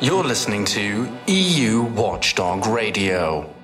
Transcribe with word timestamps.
You're 0.00 0.22
listening 0.22 0.64
to 0.66 1.08
EU 1.26 1.82
Watchdog 1.82 2.64
Radio. 2.66 3.57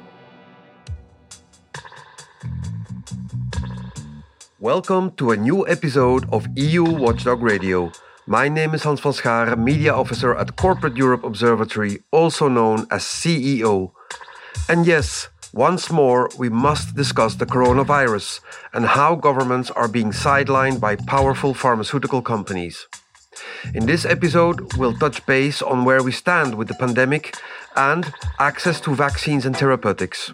Welcome 4.64 5.10
to 5.16 5.30
a 5.30 5.36
new 5.36 5.68
episode 5.68 6.26
of 6.32 6.48
EU 6.56 6.84
Watchdog 6.84 7.42
Radio. 7.42 7.92
My 8.26 8.48
name 8.48 8.72
is 8.72 8.82
Hans 8.82 9.00
van 9.00 9.12
Scharen, 9.12 9.62
Media 9.62 9.92
Officer 9.92 10.34
at 10.34 10.56
Corporate 10.56 10.96
Europe 10.96 11.22
Observatory, 11.22 11.98
also 12.10 12.48
known 12.48 12.86
as 12.90 13.02
CEO. 13.02 13.92
And 14.66 14.86
yes, 14.86 15.28
once 15.52 15.90
more, 15.90 16.30
we 16.38 16.48
must 16.48 16.96
discuss 16.96 17.34
the 17.34 17.44
coronavirus 17.44 18.40
and 18.72 18.86
how 18.86 19.16
governments 19.16 19.70
are 19.70 19.86
being 19.86 20.12
sidelined 20.12 20.80
by 20.80 20.96
powerful 20.96 21.52
pharmaceutical 21.52 22.22
companies. 22.22 22.88
In 23.74 23.84
this 23.84 24.06
episode, 24.06 24.78
we'll 24.78 24.96
touch 24.96 25.26
base 25.26 25.60
on 25.60 25.84
where 25.84 26.02
we 26.02 26.10
stand 26.12 26.54
with 26.54 26.68
the 26.68 26.74
pandemic 26.74 27.36
and 27.76 28.10
access 28.38 28.80
to 28.80 28.94
vaccines 28.94 29.44
and 29.44 29.54
therapeutics. 29.54 30.32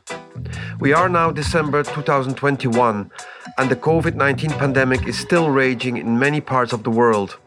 We 0.79 0.93
are 0.93 1.09
now 1.09 1.33
December 1.33 1.83
2021, 1.83 3.10
and 3.59 3.71
the 3.71 3.77
COVID 3.77 4.15
19 4.15 4.51
pandemic 4.51 5.07
is 5.07 5.19
still 5.19 5.51
raging 5.51 5.97
in 5.97 6.19
many 6.19 6.41
parts 6.41 6.73
of 6.73 6.83
the 6.83 6.91
world. 6.91 7.39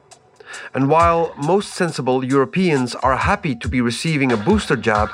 And 0.73 0.89
while 0.89 1.33
most 1.37 1.73
sensible 1.73 2.23
Europeans 2.23 2.95
are 2.95 3.17
happy 3.17 3.55
to 3.55 3.67
be 3.67 3.81
receiving 3.81 4.31
a 4.31 4.37
booster 4.37 4.75
jab, 4.75 5.09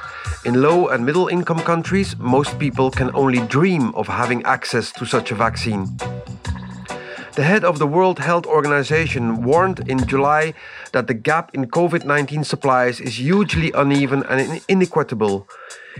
in 0.45 0.61
low 0.61 0.87
and 0.87 1.05
middle 1.05 1.27
income 1.27 1.59
countries, 1.59 2.17
most 2.17 2.57
people 2.59 2.91
can 2.91 3.09
only 3.13 3.39
dream 3.47 3.93
of 3.95 4.07
having 4.07 4.43
access 4.43 4.91
to 4.93 5.05
such 5.05 5.31
a 5.31 5.35
vaccine. 5.35 5.87
The 7.39 7.45
head 7.45 7.63
of 7.63 7.79
the 7.79 7.87
World 7.87 8.19
Health 8.19 8.45
Organization 8.45 9.43
warned 9.43 9.89
in 9.89 10.05
July 10.05 10.53
that 10.91 11.07
the 11.07 11.13
gap 11.13 11.55
in 11.55 11.67
COVID 11.67 12.03
19 12.03 12.43
supplies 12.43 12.99
is 12.99 13.17
hugely 13.17 13.71
uneven 13.71 14.23
and 14.23 14.59
inequitable. 14.67 15.47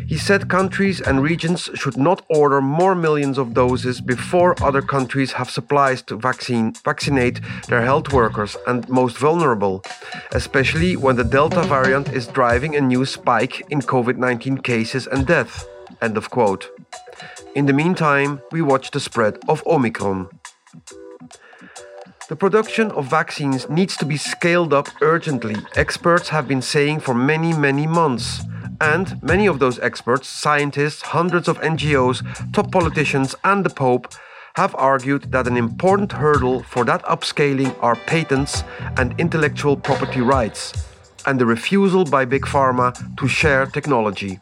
He 0.05 0.17
said 0.17 0.49
countries 0.49 0.99
and 0.99 1.23
regions 1.23 1.69
should 1.75 1.95
not 1.95 2.25
order 2.27 2.59
more 2.59 2.93
millions 2.93 3.37
of 3.37 3.53
doses 3.53 4.01
before 4.01 4.61
other 4.61 4.81
countries 4.81 5.31
have 5.31 5.49
supplies 5.49 6.01
to 6.07 6.17
vaccine, 6.17 6.73
vaccinate 6.83 7.39
their 7.69 7.83
health 7.83 8.11
workers 8.11 8.57
and 8.67 8.89
most 8.89 9.17
vulnerable, 9.17 9.81
especially 10.33 10.97
when 10.97 11.15
the 11.15 11.23
Delta 11.23 11.61
variant 11.61 12.09
is 12.09 12.27
driving 12.27 12.75
a 12.75 12.81
new 12.81 13.05
spike 13.05 13.63
in 13.69 13.79
COVID 13.79 14.17
19 14.17 14.57
cases 14.57 15.07
and 15.07 15.25
death. 15.25 15.65
End 16.01 16.17
of 16.17 16.29
quote. 16.29 16.67
In 17.55 17.65
the 17.65 17.79
meantime, 17.81 18.41
we 18.51 18.61
watch 18.61 18.91
the 18.91 18.99
spread 18.99 19.37
of 19.47 19.65
Omicron. 19.65 20.27
The 22.30 22.35
production 22.35 22.91
of 22.91 23.08
vaccines 23.08 23.67
needs 23.69 23.97
to 23.97 24.05
be 24.05 24.16
scaled 24.16 24.72
up 24.72 24.88
urgently, 25.02 25.55
experts 25.75 26.30
have 26.30 26.47
been 26.47 26.61
saying 26.61 26.99
for 26.99 27.16
many, 27.16 27.53
many 27.53 27.88
months. 27.88 28.41
And 28.80 29.19
many 29.23 29.47
of 29.47 29.58
those 29.58 29.80
experts, 29.80 30.27
scientists, 30.27 31.02
hundreds 31.02 31.47
of 31.47 31.59
NGOs, 31.61 32.22
top 32.53 32.72
politicians, 32.72 33.33
and 33.44 33.66
the 33.66 33.72
Pope 33.72 34.13
have 34.53 34.75
argued 34.75 35.31
that 35.31 35.47
an 35.47 35.57
important 35.57 36.11
hurdle 36.11 36.61
for 36.61 36.85
that 36.85 37.02
upscaling 37.05 37.75
are 37.81 37.95
patents 37.95 38.63
and 38.97 39.19
intellectual 39.19 39.75
property 39.75 40.22
rights, 40.22 40.85
and 41.25 41.39
the 41.39 41.47
refusal 41.47 42.05
by 42.05 42.25
Big 42.25 42.44
Pharma 42.44 42.94
to 43.17 43.27
share 43.27 43.66
technology. 43.66 44.40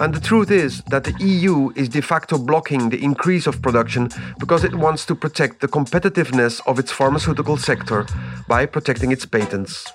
And 0.00 0.14
the 0.14 0.20
truth 0.20 0.50
is 0.50 0.80
that 0.84 1.04
the 1.04 1.14
EU 1.22 1.72
is 1.76 1.90
de 1.90 2.00
facto 2.00 2.38
blocking 2.38 2.88
the 2.88 3.04
increase 3.04 3.46
of 3.46 3.60
production 3.60 4.08
because 4.38 4.64
it 4.64 4.74
wants 4.74 5.04
to 5.04 5.14
protect 5.14 5.60
the 5.60 5.68
competitiveness 5.68 6.62
of 6.66 6.78
its 6.78 6.90
pharmaceutical 6.90 7.58
sector 7.58 8.06
by 8.48 8.64
protecting 8.64 9.12
its 9.12 9.26
patents. 9.26 9.92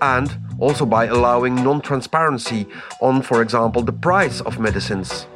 And 0.00 0.34
also 0.58 0.86
by 0.86 1.04
allowing 1.04 1.56
non 1.56 1.82
transparency 1.82 2.66
on, 3.02 3.20
for 3.20 3.42
example, 3.42 3.82
the 3.82 3.92
price 3.92 4.40
of 4.40 4.58
medicines. 4.58 5.26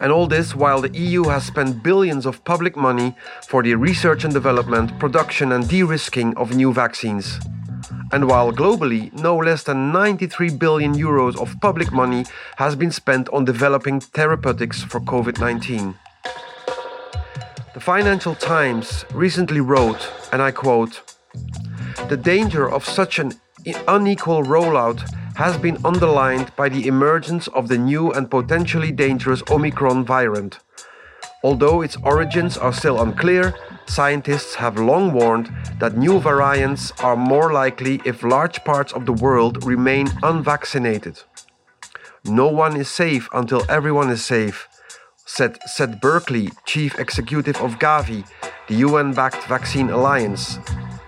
And 0.00 0.10
all 0.10 0.26
this 0.26 0.54
while 0.54 0.80
the 0.80 0.98
EU 0.98 1.24
has 1.24 1.44
spent 1.44 1.82
billions 1.82 2.24
of 2.24 2.42
public 2.44 2.74
money 2.74 3.14
for 3.46 3.62
the 3.62 3.74
research 3.74 4.24
and 4.24 4.32
development, 4.32 4.98
production, 4.98 5.52
and 5.52 5.68
de 5.68 5.82
risking 5.82 6.34
of 6.38 6.56
new 6.56 6.72
vaccines. 6.72 7.38
And 8.12 8.28
while 8.28 8.52
globally, 8.52 9.12
no 9.12 9.36
less 9.36 9.64
than 9.64 9.92
93 9.92 10.50
billion 10.50 10.94
euros 10.94 11.36
of 11.40 11.60
public 11.60 11.92
money 11.92 12.24
has 12.56 12.76
been 12.76 12.92
spent 12.92 13.28
on 13.30 13.44
developing 13.44 14.00
therapeutics 14.00 14.82
for 14.82 15.00
COVID 15.00 15.40
19. 15.40 15.94
The 17.74 17.80
Financial 17.80 18.34
Times 18.34 19.04
recently 19.12 19.60
wrote, 19.60 20.10
and 20.32 20.40
I 20.40 20.50
quote, 20.50 21.02
The 22.08 22.16
danger 22.16 22.70
of 22.70 22.84
such 22.84 23.18
an 23.18 23.32
unequal 23.88 24.44
rollout 24.44 25.02
has 25.36 25.58
been 25.58 25.76
underlined 25.84 26.50
by 26.56 26.68
the 26.70 26.86
emergence 26.86 27.48
of 27.48 27.68
the 27.68 27.76
new 27.76 28.12
and 28.12 28.30
potentially 28.30 28.92
dangerous 28.92 29.42
Omicron 29.50 30.06
variant. 30.06 30.60
Although 31.46 31.82
its 31.82 31.96
origins 32.02 32.58
are 32.58 32.72
still 32.72 33.00
unclear, 33.00 33.54
scientists 33.86 34.56
have 34.56 34.80
long 34.80 35.12
warned 35.12 35.48
that 35.78 35.96
new 35.96 36.18
variants 36.18 36.90
are 36.98 37.14
more 37.14 37.52
likely 37.52 38.00
if 38.04 38.24
large 38.24 38.64
parts 38.64 38.92
of 38.92 39.06
the 39.06 39.12
world 39.12 39.64
remain 39.64 40.08
unvaccinated. 40.24 41.22
No 42.24 42.48
one 42.48 42.74
is 42.74 42.88
safe 42.88 43.28
until 43.32 43.62
everyone 43.68 44.10
is 44.10 44.24
safe, 44.24 44.66
said 45.24 45.56
Seth 45.66 46.00
Berkley, 46.00 46.50
chief 46.64 46.98
executive 46.98 47.58
of 47.60 47.78
Gavi, 47.78 48.26
the 48.66 48.78
UN 48.86 49.12
backed 49.12 49.44
vaccine 49.44 49.90
alliance. 49.90 50.58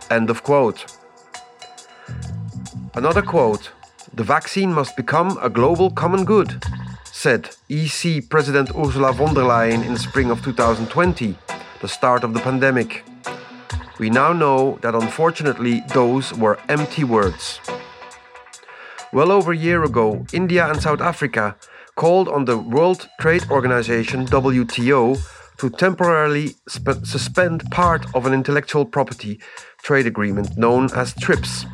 End 0.09 0.31
of 0.31 0.45
quote. 0.45 0.87
Another 2.95 3.23
quote 3.23 3.73
The 4.15 4.23
vaccine 4.23 4.73
must 4.73 4.97
become 4.97 5.37
a 5.43 5.51
global 5.51 5.91
common 5.91 6.25
good, 6.25 6.63
said 7.19 7.51
EC 7.69 8.29
President 8.29 8.71
Ursula 8.77 9.13
von 9.13 9.35
der 9.35 9.43
Leyen 9.43 9.85
in 9.85 9.97
spring 9.97 10.31
of 10.31 10.41
2020, 10.41 11.37
the 11.81 11.89
start 11.89 12.23
of 12.23 12.33
the 12.33 12.39
pandemic. 12.39 13.03
We 13.99 14.09
now 14.09 14.33
know 14.33 14.79
that 14.83 14.95
unfortunately 14.95 15.83
those 15.93 16.33
were 16.35 16.61
empty 16.69 17.03
words. 17.03 17.59
Well 19.13 19.33
over 19.33 19.51
a 19.51 19.57
year 19.57 19.83
ago, 19.83 20.25
India 20.33 20.71
and 20.71 20.81
South 20.81 21.01
Africa 21.01 21.57
called 21.97 22.29
on 22.29 22.45
the 22.45 22.57
World 22.57 23.09
Trade 23.21 23.51
Organization, 23.51 24.25
WTO, 24.27 25.19
to 25.57 25.71
temporarily 25.71 26.55
sp- 26.71 27.03
suspend 27.03 27.69
part 27.73 28.07
of 28.15 28.27
an 28.27 28.33
intellectual 28.33 28.85
property 28.85 29.41
trade 29.83 30.07
agreement 30.07 30.57
known 30.57 30.89
as 30.95 31.15
TRIPS, 31.15 31.67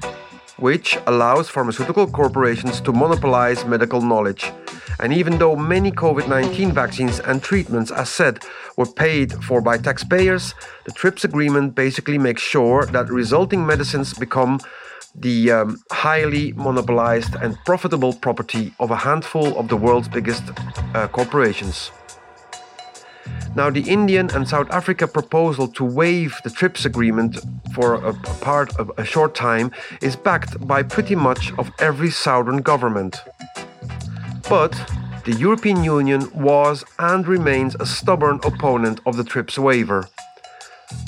which 0.56 0.96
allows 1.06 1.50
pharmaceutical 1.50 2.06
corporations 2.06 2.80
to 2.80 2.92
monopolize 2.92 3.66
medical 3.66 4.00
knowledge. 4.00 4.50
And 5.00 5.12
even 5.12 5.38
though 5.38 5.56
many 5.56 5.90
COVID 5.90 6.28
19 6.28 6.72
vaccines 6.72 7.20
and 7.20 7.42
treatments, 7.42 7.90
as 7.90 8.08
said, 8.08 8.42
were 8.76 8.86
paid 8.86 9.32
for 9.44 9.60
by 9.60 9.78
taxpayers, 9.78 10.54
the 10.84 10.92
TRIPS 10.92 11.24
agreement 11.24 11.74
basically 11.74 12.18
makes 12.18 12.42
sure 12.42 12.86
that 12.86 13.08
resulting 13.10 13.66
medicines 13.66 14.14
become 14.14 14.60
the 15.14 15.50
um, 15.50 15.80
highly 15.92 16.52
monopolized 16.52 17.34
and 17.36 17.56
profitable 17.64 18.12
property 18.12 18.74
of 18.80 18.90
a 18.90 18.96
handful 18.96 19.56
of 19.58 19.68
the 19.68 19.76
world's 19.76 20.08
biggest 20.08 20.42
uh, 20.94 21.06
corporations. 21.08 21.90
Now, 23.56 23.70
the 23.70 23.82
Indian 23.82 24.30
and 24.34 24.46
South 24.48 24.68
Africa 24.70 25.06
proposal 25.06 25.68
to 25.68 25.84
waive 25.84 26.40
the 26.42 26.50
TRIPS 26.50 26.84
agreement 26.84 27.38
for 27.72 27.94
a, 27.94 28.10
a 28.10 28.34
part 28.40 28.76
of 28.76 28.90
a 28.98 29.04
short 29.04 29.34
time 29.34 29.70
is 30.02 30.16
backed 30.16 30.66
by 30.66 30.82
pretty 30.82 31.14
much 31.14 31.52
of 31.56 31.70
every 31.78 32.10
southern 32.10 32.58
government. 32.58 33.22
But 34.48 34.72
the 35.24 35.32
European 35.38 35.82
Union 35.82 36.30
was 36.34 36.84
and 36.98 37.26
remains 37.26 37.74
a 37.80 37.86
stubborn 37.86 38.40
opponent 38.44 39.00
of 39.06 39.16
the 39.16 39.24
TRIPS 39.24 39.58
waiver. 39.58 40.06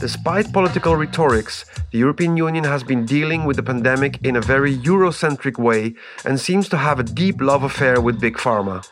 Despite 0.00 0.54
political 0.54 0.96
rhetorics, 0.96 1.66
the 1.92 1.98
European 1.98 2.36
Union 2.36 2.64
has 2.64 2.82
been 2.82 3.04
dealing 3.04 3.44
with 3.44 3.56
the 3.56 3.62
pandemic 3.62 4.24
in 4.24 4.36
a 4.36 4.40
very 4.40 4.74
Eurocentric 4.76 5.58
way 5.58 5.94
and 6.24 6.40
seems 6.40 6.68
to 6.70 6.78
have 6.78 6.98
a 6.98 7.02
deep 7.02 7.40
love 7.40 7.62
affair 7.62 8.00
with 8.00 8.20
Big 8.20 8.36
Pharma. 8.36 8.86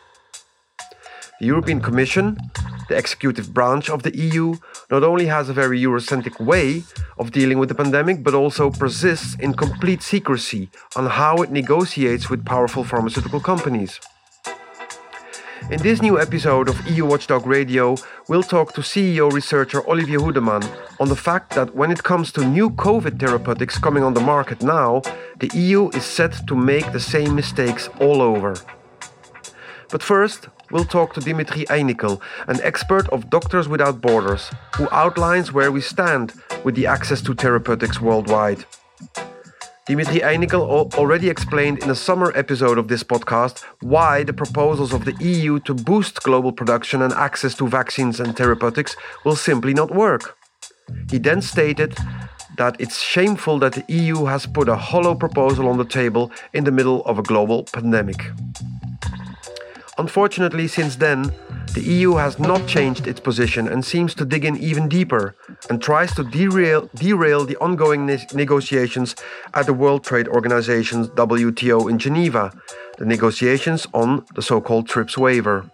The 1.41 1.47
European 1.47 1.81
Commission, 1.81 2.39
the 2.89 2.97
executive 2.97 3.53
branch 3.53 3.89
of 3.89 4.03
the 4.03 4.17
EU, 4.17 4.57
not 4.91 5.03
only 5.03 5.27
has 5.27 5.49
a 5.49 5.55
very 5.55 5.81
Eurocentric 5.81 6.39
way 6.39 6.85
of 7.19 7.33
dealing 7.33 7.59
with 7.59 7.71
the 7.71 7.75
pandemic, 7.75 8.23
but 8.23 8.35
also 8.35 8.71
persists 8.71 9.37
in 9.41 9.55
complete 9.55 10.03
secrecy 10.03 10.69
on 10.97 11.07
how 11.07 11.37
it 11.39 11.51
negotiates 11.51 12.29
with 12.29 12.45
powerful 12.45 12.85
pharmaceutical 12.85 13.41
companies. 13.41 14.01
In 15.71 15.81
this 15.81 16.03
new 16.03 16.21
episode 16.21 16.69
of 16.69 16.87
EU 16.87 17.07
Watchdog 17.07 17.47
Radio, 17.47 17.97
we'll 18.29 18.43
talk 18.43 18.75
to 18.75 18.83
CEO 18.83 19.33
researcher 19.33 19.81
Olivier 19.89 20.19
Hoedeman 20.19 20.63
on 21.01 21.09
the 21.09 21.17
fact 21.17 21.55
that 21.55 21.75
when 21.75 21.91
it 21.91 22.03
comes 22.03 22.31
to 22.33 22.45
new 22.45 22.69
COVID 22.69 23.19
therapeutics 23.19 23.79
coming 23.79 24.03
on 24.03 24.13
the 24.13 24.21
market 24.21 24.63
now, 24.63 25.01
the 25.39 25.51
EU 25.55 25.89
is 25.95 26.05
set 26.05 26.47
to 26.49 26.55
make 26.55 26.93
the 26.93 27.01
same 27.01 27.35
mistakes 27.35 27.89
all 27.99 28.21
over. 28.21 28.55
But 29.91 30.03
first, 30.03 30.49
we'll 30.71 30.85
talk 30.85 31.15
to 31.15 31.21
Dimitri 31.21 31.65
Eynikel, 31.71 32.21
an 32.47 32.61
expert 32.63 33.09
of 33.09 33.31
Doctors 33.31 33.67
Without 33.67 34.03
Borders, 34.03 34.51
who 34.77 34.87
outlines 34.93 35.51
where 35.51 35.73
we 35.73 35.81
stand 35.81 36.35
with 36.63 36.75
the 36.75 36.87
access 36.87 37.23
to 37.23 37.35
therapeutics 37.35 38.03
worldwide. 38.03 38.67
Dimitri 39.87 40.21
Eynikel 40.21 40.95
already 40.95 41.29
explained 41.29 41.83
in 41.83 41.91
a 41.91 41.95
summer 41.95 42.33
episode 42.35 42.79
of 42.79 42.89
this 42.89 43.03
podcast 43.03 43.65
why 43.83 44.23
the 44.23 44.33
proposals 44.33 44.95
of 44.95 45.05
the 45.05 45.15
EU 45.21 45.61
to 45.61 45.75
boost 45.75 46.23
global 46.23 46.53
production 46.53 47.03
and 47.03 47.13
access 47.13 47.55
to 47.57 47.69
vaccines 47.69 48.19
and 48.19 48.35
therapeutics 48.35 48.97
will 49.27 49.37
simply 49.37 49.75
not 49.75 49.95
work. 49.95 50.39
He 51.11 51.19
then 51.19 51.43
stated 51.43 51.95
that 52.57 52.81
it's 52.81 52.99
shameful 52.99 53.59
that 53.59 53.75
the 53.75 53.85
EU 53.93 54.25
has 54.25 54.47
put 54.47 54.71
a 54.71 54.77
hollow 54.77 55.15
proposal 55.15 55.69
on 55.69 55.77
the 55.77 55.85
table 55.85 56.31
in 56.55 56.65
the 56.65 56.73
middle 56.73 57.05
of 57.05 57.19
a 57.19 57.23
global 57.23 57.65
pandemic. 57.65 58.25
Unfortunately, 59.99 60.67
since 60.67 60.97
then, 60.97 61.31
the 61.73 61.83
EU 61.83 62.15
has 62.17 62.39
not 62.39 62.67
changed 62.69 63.07
its 63.07 63.21
position 63.21 63.67
and 63.67 63.85
seems 63.85 64.15
to 64.15 64.25
dig 64.25 64.45
in 64.45 64.57
even 64.57 64.89
deeper 64.89 65.35
and 65.69 65.83
tries 65.83 66.15
to 66.15 66.23
derail, 66.23 66.89
derail 66.95 67.45
the 67.45 67.57
ongoing 67.57 68.07
ne 68.07 68.19
negotiations 68.35 69.17
at 69.55 69.67
the 69.67 69.73
World 69.73 70.05
Trade 70.05 70.29
Organization's 70.29 71.09
WTO 71.09 71.91
in 71.91 71.99
Geneva, 71.99 72.53
the 72.99 73.07
negotiations 73.07 73.87
on 73.93 74.25
the 74.35 74.43
so 74.43 74.61
called 74.61 74.89
TRIPS 74.89 75.19
waiver. 75.19 75.69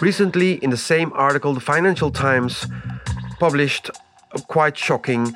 Recently, 0.00 0.54
in 0.64 0.70
the 0.70 0.76
same 0.76 1.12
article, 1.14 1.54
the 1.54 1.60
Financial 1.60 2.10
Times 2.10 2.66
published 3.38 3.90
a 4.32 4.40
quite 4.40 4.76
shocking 4.76 5.34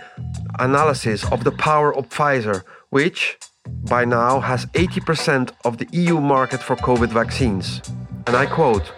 analysis 0.59 1.25
of 1.31 1.45
the 1.45 1.53
power 1.53 1.95
of 1.95 2.09
Pfizer, 2.09 2.63
which, 2.91 3.39
by 3.67 4.05
now 4.05 4.41
has 4.41 4.67
80% 4.67 5.51
of 5.65 5.79
the 5.79 5.89
EU 5.93 6.21
market 6.21 6.61
for 6.63 6.77
COVID 6.77 7.09
vaccines. 7.09 7.81
And 8.27 8.37
I 8.37 8.47
quote 8.47 8.93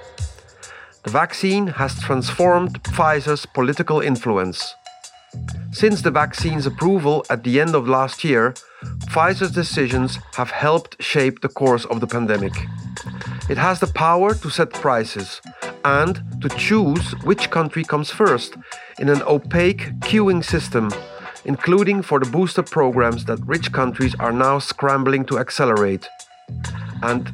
The 1.07 1.13
vaccine 1.13 1.69
has 1.69 2.01
transformed 2.01 2.83
Pfizer's 2.83 3.47
political 3.47 4.01
influence. 4.01 4.75
Since 5.71 6.03
the 6.03 6.11
vaccine's 6.11 6.67
approval 6.67 7.25
at 7.31 7.45
the 7.45 7.61
end 7.61 7.77
of 7.77 7.87
last 7.87 8.25
year, 8.25 8.55
Pfizer's 9.13 9.53
decisions 9.53 10.19
have 10.35 10.51
helped 10.51 11.01
shape 11.01 11.43
the 11.43 11.49
course 11.49 11.85
of 11.85 12.01
the 12.01 12.09
pandemic. 12.09 12.55
It 13.49 13.57
has 13.57 13.79
the 13.79 13.87
power 13.87 14.35
to 14.35 14.51
set 14.51 14.73
prices 14.73 15.41
and 15.85 16.21
to 16.43 16.49
choose 16.49 17.13
which 17.23 17.51
country 17.51 17.85
comes 17.85 18.11
first 18.11 18.57
in 18.99 19.09
an 19.09 19.23
opaque 19.23 19.93
queuing 20.01 20.45
system 20.45 20.91
including 21.45 22.03
for 22.03 22.19
the 22.19 22.29
booster 22.29 22.65
programs 22.65 23.25
that 23.27 23.39
rich 23.47 23.71
countries 23.71 24.17
are 24.19 24.33
now 24.33 24.59
scrambling 24.59 25.25
to 25.25 25.39
accelerate. 25.39 26.09
And 27.05 27.33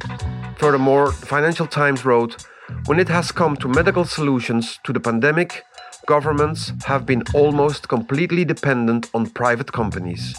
furthermore, 0.59 1.07
the 1.07 1.25
Financial 1.25 1.65
Times 1.65 2.05
wrote 2.05 2.45
when 2.85 2.99
it 2.99 3.09
has 3.09 3.31
come 3.31 3.55
to 3.57 3.67
medical 3.67 4.05
solutions 4.05 4.79
to 4.83 4.93
the 4.93 4.99
pandemic, 4.99 5.63
governments 6.05 6.71
have 6.85 7.05
been 7.05 7.23
almost 7.33 7.87
completely 7.87 8.45
dependent 8.45 9.09
on 9.13 9.29
private 9.29 9.71
companies. 9.71 10.35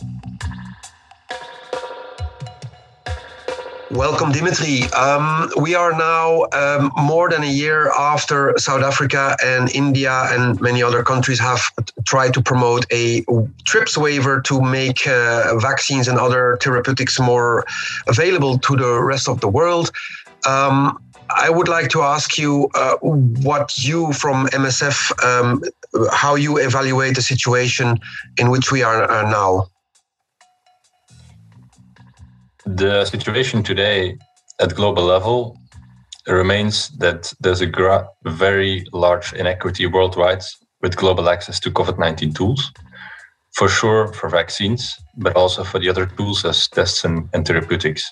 Welcome, 3.90 4.32
Dimitri. 4.32 4.82
Um, 4.92 5.50
we 5.60 5.74
are 5.76 5.92
now 5.92 6.46
um, 6.52 6.90
more 6.96 7.30
than 7.30 7.44
a 7.44 7.50
year 7.50 7.92
after 7.92 8.52
South 8.58 8.82
Africa 8.82 9.36
and 9.44 9.70
India 9.72 10.26
and 10.32 10.60
many 10.60 10.82
other 10.82 11.04
countries 11.04 11.38
have 11.38 11.60
tried 12.04 12.34
to 12.34 12.42
promote 12.42 12.86
a 12.90 13.24
TRIPS 13.64 13.96
waiver 13.96 14.40
to 14.40 14.60
make 14.60 15.06
uh, 15.06 15.56
vaccines 15.58 16.08
and 16.08 16.18
other 16.18 16.58
therapeutics 16.60 17.20
more 17.20 17.64
available 18.08 18.58
to 18.58 18.74
the 18.74 19.00
rest 19.00 19.28
of 19.28 19.40
the 19.40 19.48
world. 19.48 19.92
Um, 20.46 20.98
I 21.36 21.50
would 21.50 21.68
like 21.68 21.88
to 21.90 22.02
ask 22.02 22.38
you 22.38 22.68
uh, 22.74 22.96
what 23.00 23.76
you 23.78 24.12
from 24.12 24.46
MSF, 24.48 24.98
um, 25.24 25.62
how 26.12 26.34
you 26.34 26.58
evaluate 26.58 27.16
the 27.16 27.22
situation 27.22 27.98
in 28.38 28.50
which 28.50 28.70
we 28.70 28.82
are 28.82 29.10
uh, 29.10 29.28
now. 29.30 29.66
The 32.66 33.04
situation 33.04 33.62
today 33.62 34.16
at 34.60 34.74
global 34.74 35.04
level 35.04 35.58
remains 36.26 36.88
that 36.98 37.32
there's 37.40 37.60
a 37.60 38.06
very 38.24 38.86
large 38.92 39.32
inequity 39.32 39.86
worldwide 39.86 40.42
with 40.80 40.96
global 40.96 41.28
access 41.28 41.60
to 41.60 41.70
COVID 41.70 41.98
19 41.98 42.32
tools. 42.32 42.72
For 43.52 43.68
sure, 43.68 44.12
for 44.12 44.28
vaccines, 44.28 44.96
but 45.16 45.36
also 45.36 45.62
for 45.62 45.78
the 45.78 45.88
other 45.88 46.06
tools 46.06 46.44
as 46.44 46.66
tests 46.68 47.04
and, 47.04 47.28
and 47.32 47.46
therapeutics. 47.46 48.10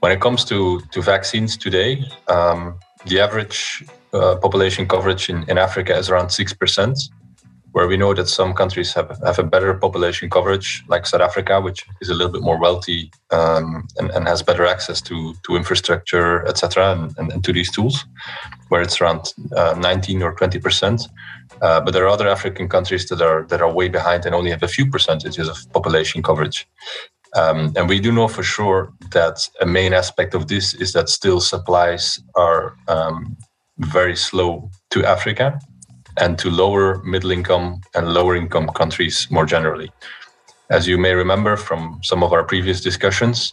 When 0.00 0.12
it 0.12 0.20
comes 0.20 0.44
to, 0.46 0.80
to 0.92 1.02
vaccines 1.02 1.56
today, 1.56 2.04
um, 2.28 2.78
the 3.06 3.20
average 3.20 3.84
uh, 4.12 4.36
population 4.36 4.88
coverage 4.88 5.28
in, 5.28 5.48
in 5.48 5.58
Africa 5.58 5.96
is 5.96 6.10
around 6.10 6.28
6% 6.28 7.10
where 7.72 7.86
we 7.86 7.96
know 7.96 8.12
that 8.14 8.28
some 8.28 8.52
countries 8.52 8.92
have, 8.94 9.18
have 9.24 9.38
a 9.38 9.44
better 9.44 9.72
population 9.74 10.28
coverage, 10.28 10.82
like 10.88 11.06
South 11.06 11.20
Africa, 11.20 11.60
which 11.60 11.86
is 12.00 12.08
a 12.08 12.14
little 12.14 12.32
bit 12.32 12.42
more 12.42 12.58
wealthy 12.58 13.10
um, 13.30 13.86
and, 13.98 14.10
and 14.10 14.26
has 14.26 14.42
better 14.42 14.66
access 14.66 15.00
to, 15.00 15.34
to 15.44 15.56
infrastructure, 15.56 16.46
etc., 16.46 16.92
and, 16.92 17.16
and, 17.18 17.32
and, 17.32 17.44
to 17.44 17.52
these 17.52 17.70
tools, 17.70 18.04
where 18.68 18.82
it's 18.82 19.00
around 19.00 19.32
uh, 19.56 19.74
19 19.78 20.22
or 20.22 20.34
20 20.34 20.58
percent. 20.58 21.02
Uh, 21.62 21.80
but 21.80 21.92
there 21.92 22.04
are 22.04 22.08
other 22.08 22.28
African 22.28 22.68
countries 22.68 23.06
that 23.06 23.20
are 23.20 23.44
that 23.46 23.60
are 23.60 23.72
way 23.72 23.88
behind 23.88 24.24
and 24.24 24.34
only 24.34 24.50
have 24.50 24.62
a 24.62 24.68
few 24.68 24.86
percentages 24.86 25.48
of 25.48 25.56
population 25.72 26.22
coverage. 26.22 26.66
Um, 27.36 27.72
and 27.76 27.88
we 27.88 28.00
do 28.00 28.10
know 28.12 28.28
for 28.28 28.42
sure 28.42 28.92
that 29.12 29.48
a 29.60 29.66
main 29.66 29.92
aspect 29.92 30.34
of 30.34 30.48
this 30.48 30.74
is 30.74 30.92
that 30.94 31.08
still 31.08 31.40
supplies 31.40 32.20
are 32.34 32.76
um, 32.88 33.36
very 33.78 34.16
slow 34.16 34.70
to 34.90 35.04
Africa 35.04 35.58
and 36.18 36.38
to 36.38 36.50
lower 36.50 37.02
middle 37.04 37.30
income 37.30 37.80
and 37.94 38.12
lower 38.12 38.34
income 38.34 38.68
countries 38.70 39.28
more 39.30 39.46
generally. 39.46 39.90
As 40.70 40.86
you 40.86 40.98
may 40.98 41.14
remember 41.14 41.56
from 41.56 42.00
some 42.02 42.22
of 42.22 42.32
our 42.32 42.44
previous 42.44 42.80
discussions, 42.80 43.52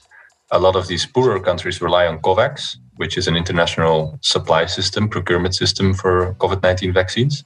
a 0.51 0.59
lot 0.59 0.75
of 0.75 0.87
these 0.87 1.05
poorer 1.05 1.39
countries 1.39 1.81
rely 1.81 2.07
on 2.07 2.19
COVAX, 2.19 2.77
which 2.95 3.17
is 3.17 3.27
an 3.27 3.35
international 3.35 4.17
supply 4.21 4.65
system, 4.65 5.07
procurement 5.07 5.53
system 5.55 5.93
for 5.93 6.33
COVID 6.35 6.63
19 6.63 6.93
vaccines. 6.93 7.43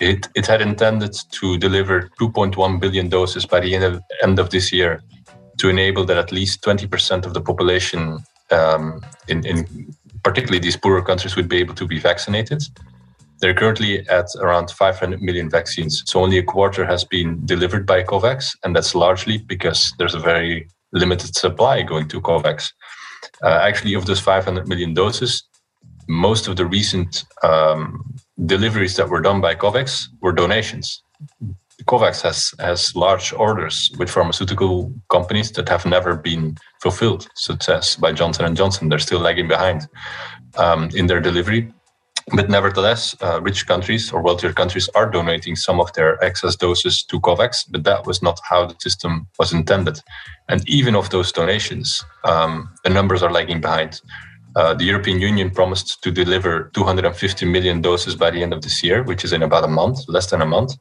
It, 0.00 0.28
it 0.34 0.46
had 0.46 0.60
intended 0.60 1.14
to 1.32 1.58
deliver 1.58 2.10
2.1 2.20 2.80
billion 2.80 3.08
doses 3.08 3.46
by 3.46 3.60
the 3.60 3.74
end 3.74 3.84
of, 3.84 4.00
end 4.22 4.38
of 4.38 4.50
this 4.50 4.72
year 4.72 5.02
to 5.58 5.68
enable 5.68 6.04
that 6.04 6.16
at 6.16 6.32
least 6.32 6.62
20% 6.62 7.26
of 7.26 7.34
the 7.34 7.40
population, 7.40 8.18
um, 8.50 9.00
in, 9.28 9.44
in 9.46 9.94
particularly 10.22 10.58
these 10.58 10.76
poorer 10.76 11.02
countries, 11.02 11.36
would 11.36 11.48
be 11.48 11.58
able 11.58 11.74
to 11.74 11.86
be 11.86 11.98
vaccinated. 11.98 12.62
They're 13.40 13.54
currently 13.54 14.08
at 14.08 14.26
around 14.40 14.70
500 14.70 15.20
million 15.20 15.50
vaccines. 15.50 16.02
So 16.06 16.22
only 16.22 16.38
a 16.38 16.42
quarter 16.42 16.86
has 16.86 17.04
been 17.04 17.44
delivered 17.44 17.86
by 17.86 18.02
COVAX, 18.02 18.56
and 18.64 18.74
that's 18.74 18.94
largely 18.94 19.38
because 19.38 19.92
there's 19.98 20.14
a 20.14 20.20
very 20.20 20.68
limited 20.92 21.36
supply 21.36 21.82
going 21.82 22.08
to 22.08 22.20
COVAX. 22.20 22.72
Uh, 23.42 23.60
actually, 23.62 23.94
of 23.94 24.06
those 24.06 24.20
500 24.20 24.66
million 24.68 24.94
doses, 24.94 25.42
most 26.08 26.48
of 26.48 26.56
the 26.56 26.64
recent 26.64 27.24
um, 27.42 28.14
deliveries 28.46 28.96
that 28.96 29.08
were 29.08 29.20
done 29.20 29.40
by 29.40 29.54
COVAX 29.54 30.06
were 30.20 30.32
donations. 30.32 31.02
COVAX 31.86 32.22
has 32.22 32.54
has 32.58 32.96
large 32.96 33.32
orders 33.32 33.90
with 33.98 34.10
pharmaceutical 34.10 34.92
companies 35.08 35.52
that 35.52 35.68
have 35.68 35.86
never 35.86 36.16
been 36.16 36.56
fulfilled, 36.82 37.28
such 37.34 37.68
as 37.68 37.96
by 37.96 38.12
Johnson 38.12 38.54
Johnson. 38.54 38.88
They're 38.88 38.98
still 38.98 39.20
lagging 39.20 39.48
behind 39.48 39.88
um, 40.56 40.90
in 40.94 41.06
their 41.06 41.20
delivery. 41.20 41.72
But 42.34 42.50
nevertheless, 42.50 43.14
uh, 43.22 43.40
rich 43.40 43.68
countries 43.68 44.12
or 44.12 44.20
wealthier 44.20 44.52
countries 44.52 44.88
are 44.96 45.08
donating 45.08 45.54
some 45.54 45.78
of 45.80 45.92
their 45.92 46.22
excess 46.24 46.56
doses 46.56 47.04
to 47.04 47.20
COVAX, 47.20 47.70
but 47.70 47.84
that 47.84 48.04
was 48.04 48.20
not 48.20 48.40
how 48.42 48.66
the 48.66 48.74
system 48.80 49.28
was 49.38 49.52
intended. 49.52 50.00
And 50.48 50.68
even 50.68 50.96
of 50.96 51.10
those 51.10 51.30
donations, 51.30 52.04
um, 52.24 52.68
the 52.82 52.90
numbers 52.90 53.22
are 53.22 53.30
lagging 53.30 53.60
behind. 53.60 54.00
Uh, 54.56 54.74
the 54.74 54.84
European 54.84 55.20
Union 55.20 55.50
promised 55.50 56.02
to 56.02 56.10
deliver 56.10 56.70
250 56.74 57.46
million 57.46 57.80
doses 57.80 58.16
by 58.16 58.30
the 58.30 58.42
end 58.42 58.52
of 58.52 58.62
this 58.62 58.82
year, 58.82 59.04
which 59.04 59.22
is 59.24 59.32
in 59.32 59.44
about 59.44 59.62
a 59.62 59.68
month, 59.68 60.00
less 60.08 60.28
than 60.28 60.42
a 60.42 60.46
month. 60.46 60.72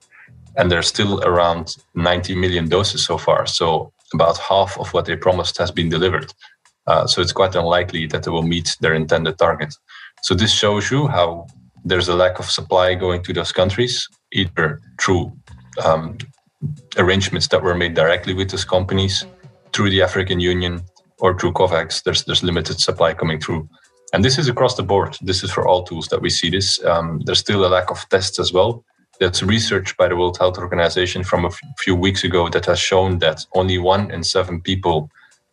And 0.57 0.71
there's 0.71 0.87
still 0.87 1.21
around 1.23 1.75
90 1.95 2.35
million 2.35 2.69
doses 2.69 3.05
so 3.05 3.17
far. 3.17 3.45
So 3.45 3.91
about 4.13 4.37
half 4.37 4.77
of 4.79 4.93
what 4.93 5.05
they 5.05 5.15
promised 5.15 5.57
has 5.57 5.71
been 5.71 5.89
delivered. 5.89 6.33
Uh, 6.87 7.07
so 7.07 7.21
it's 7.21 7.33
quite 7.33 7.55
unlikely 7.55 8.05
that 8.07 8.23
they 8.23 8.31
will 8.31 8.43
meet 8.43 8.77
their 8.79 8.93
intended 8.93 9.37
target. 9.37 9.73
So 10.21 10.33
this 10.35 10.53
shows 10.53 10.91
you 10.91 11.07
how 11.07 11.47
there's 11.83 12.07
a 12.07 12.15
lack 12.15 12.39
of 12.39 12.49
supply 12.49 12.95
going 12.95 13.23
to 13.23 13.33
those 13.33 13.51
countries, 13.51 14.07
either 14.31 14.81
through 14.99 15.31
um, 15.83 16.17
arrangements 16.97 17.47
that 17.49 17.61
were 17.61 17.75
made 17.75 17.93
directly 17.93 18.33
with 18.33 18.49
those 18.49 18.65
companies, 18.65 19.25
through 19.73 19.89
the 19.89 20.01
African 20.01 20.39
Union, 20.39 20.81
or 21.19 21.37
through 21.37 21.53
COVAX. 21.53 22.03
There's 22.03 22.23
there's 22.23 22.43
limited 22.43 22.79
supply 22.79 23.13
coming 23.13 23.39
through, 23.39 23.67
And 24.13 24.23
this 24.23 24.37
is 24.37 24.47
across 24.47 24.75
the 24.75 24.83
board. 24.83 25.17
This 25.21 25.43
is 25.43 25.51
for 25.51 25.67
all 25.67 25.83
tools 25.83 26.07
that 26.07 26.21
we 26.21 26.29
see 26.29 26.49
this. 26.49 26.83
Um, 26.83 27.21
there's 27.25 27.39
still 27.39 27.65
a 27.65 27.73
lack 27.75 27.91
of 27.91 28.07
tests 28.09 28.39
as 28.39 28.51
well. 28.53 28.83
That's 29.19 29.41
research 29.41 29.95
by 29.97 30.07
the 30.09 30.15
World 30.15 30.37
Health 30.37 30.57
Organization 30.57 31.23
from 31.23 31.45
a 31.45 31.51
few 31.77 31.95
weeks 31.95 32.23
ago 32.23 32.49
that 32.49 32.65
has 32.65 32.79
shown 32.79 33.19
that 33.19 33.45
only 33.55 33.77
one 33.77 34.11
in 34.11 34.23
seven 34.23 34.61
people 34.61 35.09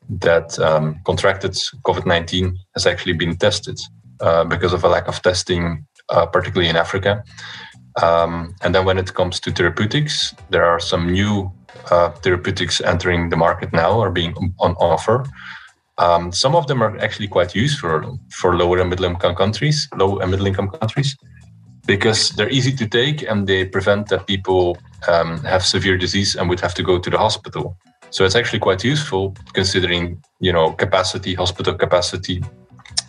that 0.09 0.59
um, 0.59 1.01
contracted 1.05 1.53
COVID 1.85 2.07
19 2.07 2.59
has 2.75 2.87
actually 2.87 3.13
been 3.13 3.37
tested 3.37 3.79
uh, 4.21 4.45
because 4.45 4.73
of 4.73 4.83
a 4.85 4.89
lack 4.89 5.07
of 5.07 5.23
testing, 5.23 5.87
uh, 6.09 6.27
particularly 6.27 6.69
in 6.69 6.77
Africa. 6.77 7.23
Um, 8.03 8.55
and 8.63 8.75
then 8.75 8.85
when 8.85 8.99
it 8.99 9.15
comes 9.15 9.39
to 9.41 9.53
therapeutics, 9.53 10.35
there 10.51 10.65
are 10.65 10.81
some 10.81 11.13
new 11.13 11.53
uh, 11.91 12.11
therapeutics 12.11 12.81
entering 12.81 13.29
the 13.29 13.37
market 13.37 13.73
now 13.73 13.93
or 13.93 14.11
being 14.11 14.35
on 14.61 14.73
offer. 14.75 15.25
Um, 15.99 16.33
some 16.33 16.57
of 16.57 16.67
them 16.67 16.83
are 16.83 16.97
actually 16.99 17.29
quite 17.29 17.55
useful 17.55 18.19
for 18.31 18.57
lower 18.57 18.81
and 18.81 18.91
middle 18.91 19.05
income 19.05 19.35
countries, 19.35 19.89
low 19.97 20.19
and 20.19 20.31
middle 20.31 20.47
income 20.47 20.71
countries, 20.71 21.17
because 21.87 22.31
they're 22.31 22.51
easy 22.51 22.73
to 22.73 22.87
take 22.87 23.23
and 23.23 23.47
they 23.47 23.65
prevent 23.65 24.09
that 24.09 24.27
people 24.27 24.79
um, 25.09 25.39
have 25.45 25.65
severe 25.65 25.99
disease 25.99 26.37
and 26.37 26.49
would 26.49 26.61
have 26.61 26.75
to 26.75 26.83
go 26.83 26.99
to 26.99 27.11
the 27.11 27.19
hospital. 27.19 27.77
So 28.11 28.25
it's 28.25 28.37
actually 28.37 28.59
quite 28.59 28.85
useful 28.85 29.35
considering, 29.55 30.23
you 30.41 30.53
know, 30.53 30.73
capacity, 30.73 31.35
hospital 31.35 31.75
capacity 31.75 32.43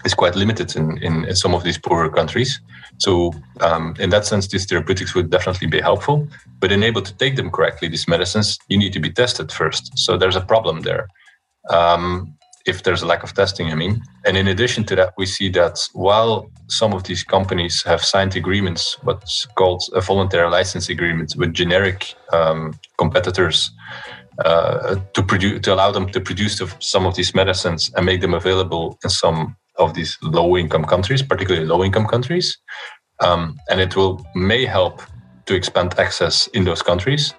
is 0.05 0.13
quite 0.13 0.35
limited 0.35 0.75
in, 0.75 0.97
in, 1.03 1.25
in 1.25 1.35
some 1.35 1.53
of 1.53 1.63
these 1.63 1.77
poorer 1.77 2.09
countries. 2.09 2.59
So 2.97 3.33
um, 3.61 3.95
in 3.99 4.09
that 4.11 4.25
sense, 4.25 4.47
these 4.47 4.65
therapeutics 4.65 5.13
would 5.15 5.29
definitely 5.29 5.67
be 5.67 5.81
helpful. 5.81 6.27
But 6.59 6.71
in 6.71 6.83
able 6.83 7.01
to 7.01 7.13
take 7.17 7.35
them 7.35 7.51
correctly, 7.51 7.89
these 7.89 8.07
medicines, 8.07 8.57
you 8.69 8.77
need 8.77 8.93
to 8.93 8.99
be 8.99 9.11
tested 9.11 9.51
first. 9.51 9.97
So 9.97 10.17
there's 10.17 10.35
a 10.35 10.41
problem 10.41 10.81
there. 10.81 11.07
Um, 11.69 12.35
if 12.65 12.83
there's 12.83 13.01
a 13.01 13.05
lack 13.05 13.23
of 13.23 13.33
testing, 13.33 13.71
I 13.71 13.75
mean. 13.75 14.01
And 14.25 14.37
in 14.37 14.47
addition 14.47 14.83
to 14.85 14.95
that, 14.95 15.13
we 15.17 15.25
see 15.25 15.49
that 15.49 15.79
while 15.93 16.49
some 16.67 16.93
of 16.93 17.03
these 17.03 17.23
companies 17.23 17.83
have 17.83 18.03
signed 18.03 18.35
agreements, 18.35 18.97
what's 19.03 19.45
called 19.55 19.83
a 19.93 20.01
voluntary 20.01 20.49
license 20.49 20.89
agreement 20.89 21.35
with 21.37 21.53
generic 21.53 22.15
um, 22.31 22.73
competitors 22.97 23.71
uh, 24.39 24.95
to 25.13 25.21
produce 25.21 25.61
to 25.61 25.73
allow 25.73 25.91
them 25.91 26.09
to 26.09 26.19
produce 26.19 26.59
some 26.79 27.05
of 27.05 27.15
these 27.15 27.35
medicines 27.35 27.91
and 27.95 28.05
make 28.05 28.21
them 28.21 28.33
available 28.33 28.97
in 29.03 29.09
some 29.09 29.55
of 29.77 29.93
these 29.93 30.17
low 30.21 30.57
income 30.57 30.85
countries, 30.85 31.21
particularly 31.21 31.67
low 31.67 31.83
income 31.83 32.07
countries. 32.07 32.57
Um, 33.19 33.57
and 33.69 33.79
it 33.79 33.95
will 33.95 34.25
may 34.35 34.65
help 34.65 35.01
to 35.45 35.55
expand 35.55 35.99
access 35.99 36.47
in 36.47 36.63
those 36.63 36.81
countries. 36.81 37.33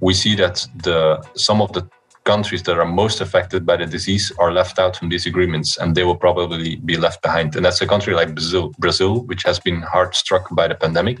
We 0.00 0.14
see 0.14 0.34
that 0.36 0.66
the 0.82 1.22
some 1.36 1.60
of 1.60 1.72
the 1.72 1.88
countries 2.24 2.62
that 2.64 2.78
are 2.78 2.84
most 2.84 3.20
affected 3.20 3.64
by 3.64 3.76
the 3.76 3.86
disease 3.86 4.30
are 4.38 4.52
left 4.52 4.78
out 4.78 4.96
from 4.96 5.08
these 5.08 5.26
agreements 5.26 5.78
and 5.78 5.94
they 5.94 6.04
will 6.04 6.16
probably 6.16 6.76
be 6.76 6.96
left 6.96 7.22
behind. 7.22 7.56
And 7.56 7.64
that's 7.64 7.80
a 7.80 7.86
country 7.86 8.14
like 8.14 8.34
Brazil, 8.34 8.72
Brazil 8.78 9.24
which 9.24 9.42
has 9.44 9.58
been 9.58 9.80
hard 9.82 10.14
struck 10.14 10.54
by 10.54 10.68
the 10.68 10.74
pandemic. 10.74 11.18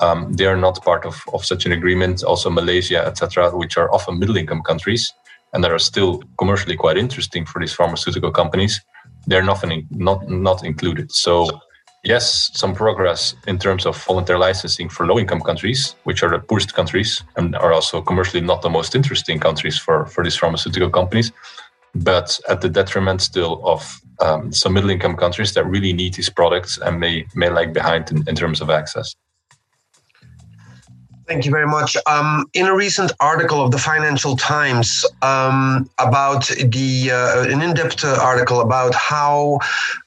Um, 0.00 0.32
they 0.32 0.46
are 0.46 0.56
not 0.56 0.82
part 0.82 1.04
of, 1.06 1.22
of 1.32 1.44
such 1.44 1.66
an 1.66 1.72
agreement. 1.72 2.24
Also, 2.24 2.50
Malaysia, 2.50 3.06
etc., 3.06 3.56
which 3.56 3.76
are 3.76 3.92
often 3.92 4.18
middle 4.18 4.36
income 4.36 4.62
countries 4.62 5.12
and 5.52 5.62
that 5.62 5.70
are 5.70 5.78
still 5.78 6.20
commercially 6.36 6.76
quite 6.76 6.98
interesting 6.98 7.46
for 7.46 7.60
these 7.60 7.72
pharmaceutical 7.72 8.32
companies 8.32 8.80
they're 9.26 9.42
not, 9.42 9.64
not, 9.90 10.28
not 10.28 10.64
included. 10.64 11.12
So 11.12 11.48
yes, 12.04 12.50
some 12.54 12.74
progress 12.74 13.34
in 13.46 13.58
terms 13.58 13.86
of 13.86 14.02
voluntary 14.04 14.38
licensing 14.38 14.88
for 14.88 15.06
low 15.06 15.18
income 15.18 15.40
countries, 15.40 15.96
which 16.04 16.22
are 16.22 16.30
the 16.30 16.38
poorest 16.38 16.74
countries 16.74 17.22
and 17.36 17.56
are 17.56 17.72
also 17.72 18.00
commercially 18.00 18.40
not 18.40 18.62
the 18.62 18.70
most 18.70 18.94
interesting 18.94 19.40
countries 19.40 19.78
for, 19.78 20.06
for 20.06 20.22
these 20.22 20.36
pharmaceutical 20.36 20.90
companies, 20.90 21.32
but 21.94 22.38
at 22.48 22.60
the 22.60 22.68
detriment 22.68 23.22
still 23.22 23.60
of 23.64 24.00
um, 24.20 24.52
some 24.52 24.74
middle 24.74 24.90
income 24.90 25.16
countries 25.16 25.54
that 25.54 25.66
really 25.66 25.92
need 25.92 26.14
these 26.14 26.30
products 26.30 26.78
and 26.78 27.00
may, 27.00 27.26
may 27.34 27.48
lag 27.48 27.72
behind 27.72 28.10
in, 28.10 28.28
in 28.28 28.34
terms 28.34 28.60
of 28.60 28.70
access. 28.70 29.16
Thank 31.26 31.46
you 31.46 31.50
very 31.50 31.66
much. 31.66 31.96
Um, 32.06 32.46
in 32.52 32.66
a 32.66 32.74
recent 32.74 33.10
article 33.18 33.64
of 33.64 33.70
the 33.70 33.78
Financial 33.78 34.36
Times 34.36 35.06
um, 35.22 35.88
about 35.98 36.46
the 36.48 37.10
uh, 37.10 37.50
an 37.50 37.62
in-depth 37.62 38.04
article 38.04 38.60
about 38.60 38.94
how 38.94 39.58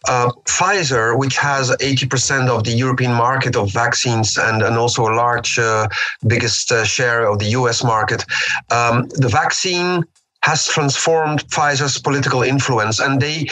uh, 0.07 0.29
Pfizer, 0.45 1.17
which 1.17 1.36
has 1.38 1.71
80% 1.71 2.50
of 2.50 2.63
the 2.65 2.71
European 2.71 3.13
market 3.13 3.55
of 3.55 3.71
vaccines 3.71 4.38
and, 4.38 4.62
and 4.62 4.77
also 4.77 5.07
a 5.07 5.13
large, 5.13 5.57
uh, 5.57 5.88
biggest 6.27 6.71
uh, 6.71 6.83
share 6.83 7.25
of 7.25 7.39
the 7.39 7.47
US 7.59 7.83
market, 7.83 8.24
um, 8.69 9.07
the 9.09 9.29
vaccine 9.29 10.03
has 10.47 10.65
transformed 10.65 11.39
Pfizer's 11.49 11.99
political 11.99 12.41
influence. 12.41 12.99
And 12.99 13.21
they 13.21 13.47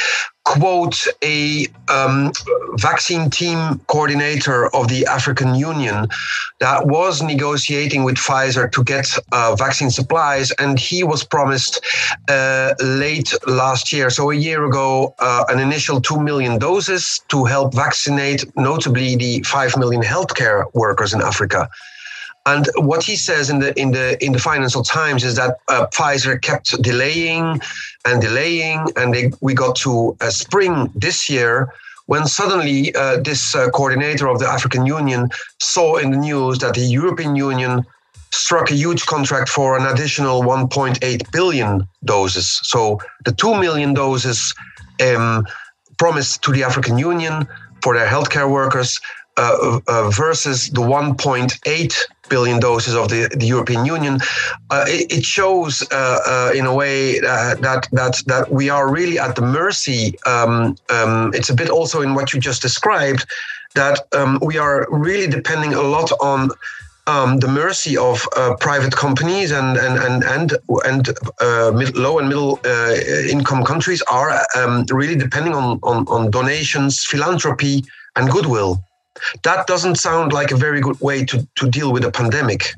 quote 0.45 1.07
a 1.23 1.67
um, 1.89 2.31
vaccine 2.75 3.29
team 3.29 3.81
coordinator 3.87 4.73
of 4.73 4.87
the 4.87 5.05
African 5.07 5.55
Union 5.55 6.07
that 6.61 6.87
was 6.87 7.21
negotiating 7.21 8.03
with 8.05 8.15
Pfizer 8.15 8.71
to 8.71 8.83
get 8.83 9.07
uh, 9.33 9.55
vaccine 9.55 9.89
supplies, 9.89 10.51
and 10.51 10.79
he 10.79 11.03
was 11.03 11.21
promised 11.25 11.83
uh, 12.29 12.73
late 12.79 13.33
last 13.47 13.91
year, 13.91 14.09
so 14.09 14.31
a 14.31 14.35
year 14.35 14.65
ago, 14.65 15.15
uh, 15.19 15.43
an 15.49 15.59
initial 15.59 15.99
2 15.99 16.21
million 16.21 16.57
doses 16.59 17.21
to 17.27 17.43
help 17.43 17.73
vaccinate 17.73 18.45
notably 18.55 19.17
the 19.17 19.41
5 19.41 19.77
million 19.77 20.01
healthcare 20.01 20.63
workers 20.73 21.11
in 21.13 21.21
Africa. 21.21 21.67
And 22.45 22.67
what 22.75 23.03
he 23.03 23.15
says 23.15 23.49
in 23.49 23.59
the 23.59 23.77
in 23.79 23.91
the 23.91 24.23
in 24.23 24.31
the 24.33 24.39
Financial 24.39 24.83
Times 24.83 25.23
is 25.23 25.35
that 25.35 25.57
uh, 25.67 25.87
Pfizer 25.87 26.39
kept 26.39 26.79
delaying 26.81 27.59
and 28.05 28.21
delaying, 28.21 28.87
and 28.95 29.13
they, 29.13 29.31
we 29.41 29.53
got 29.55 29.75
to 29.77 30.15
uh, 30.21 30.29
spring 30.29 30.91
this 30.93 31.27
year 31.29 31.73
when 32.05 32.27
suddenly 32.27 32.93
uh, 32.93 33.17
this 33.17 33.55
uh, 33.55 33.69
coordinator 33.71 34.27
of 34.27 34.37
the 34.37 34.47
African 34.47 34.85
Union 34.85 35.29
saw 35.59 35.97
in 35.97 36.11
the 36.11 36.17
news 36.17 36.59
that 36.59 36.75
the 36.75 36.81
European 36.81 37.35
Union 37.35 37.83
struck 38.31 38.69
a 38.69 38.75
huge 38.75 39.05
contract 39.05 39.49
for 39.49 39.77
an 39.77 39.85
additional 39.87 40.43
1.8 40.43 41.31
billion 41.31 41.87
doses. 42.03 42.59
So 42.63 42.99
the 43.23 43.31
2 43.31 43.59
million 43.59 43.93
doses 43.93 44.53
um, 45.01 45.47
promised 45.97 46.43
to 46.43 46.51
the 46.51 46.63
African 46.63 46.97
Union 46.97 47.47
for 47.81 47.95
their 47.95 48.07
healthcare 48.07 48.51
workers 48.51 48.99
uh, 49.37 49.79
uh, 49.87 50.09
versus 50.11 50.69
the 50.69 50.81
1.8 50.81 51.95
billion 52.29 52.60
doses 52.60 52.96
of 52.96 53.10
the, 53.10 53.29
the 53.36 53.46
European 53.46 53.86
Union, 53.86 54.20
uh, 54.70 54.86
it, 54.88 55.12
it, 55.12 55.25
shows 55.25 55.84
uh, 55.91 56.20
uh, 56.25 56.51
in 56.55 56.65
a 56.65 56.74
way 56.74 57.20
uh, 57.20 57.55
that 57.55 57.88
that 57.91 58.22
that 58.25 58.51
we 58.51 58.70
are 58.70 58.91
really 58.91 59.20
at 59.20 59.36
the 59.36 59.41
mercy. 59.41 60.17
Um, 60.25 60.75
um, 60.89 61.32
it's 61.34 61.50
a 61.50 61.53
bit 61.53 61.70
also 61.70 62.01
in 62.01 62.13
what 62.15 62.34
you 62.34 62.39
just 62.39 62.62
described 62.62 63.25
that 63.74 64.00
um, 64.13 64.39
we 64.41 64.58
are 64.58 64.88
really 64.89 65.27
depending 65.27 65.74
a 65.74 65.82
lot 65.82 66.12
on. 66.22 66.50
Um, 67.08 67.38
the 67.38 67.48
mercy 67.48 67.96
of 67.96 68.27
uh, 68.36 68.55
private 68.60 68.96
companies 68.96 69.51
and 69.51 69.77
and 69.77 69.96
and 70.00 70.24
and 70.24 70.58
and 70.86 71.05
mid, 71.77 71.96
low 71.96 72.17
and 72.17 72.27
middle 72.27 72.60
income 73.29 73.63
countries 73.63 74.01
are 74.10 74.32
um, 74.58 74.88
really 74.89 75.15
depending 75.15 75.53
on, 75.53 75.77
on 75.84 76.08
on 76.08 76.32
donations, 76.32 77.05
philanthropy, 77.05 77.84
and 78.15 78.32
goodwill. 78.32 78.84
That 79.43 79.67
doesn't 79.67 79.95
sound 79.95 80.34
like 80.34 80.51
a 80.51 80.57
very 80.57 80.81
good 80.81 81.00
way 81.00 81.25
to, 81.25 81.48
to 81.55 81.69
deal 81.69 81.91
with 81.91 82.03
a 82.03 82.12
pandemic. 82.12 82.74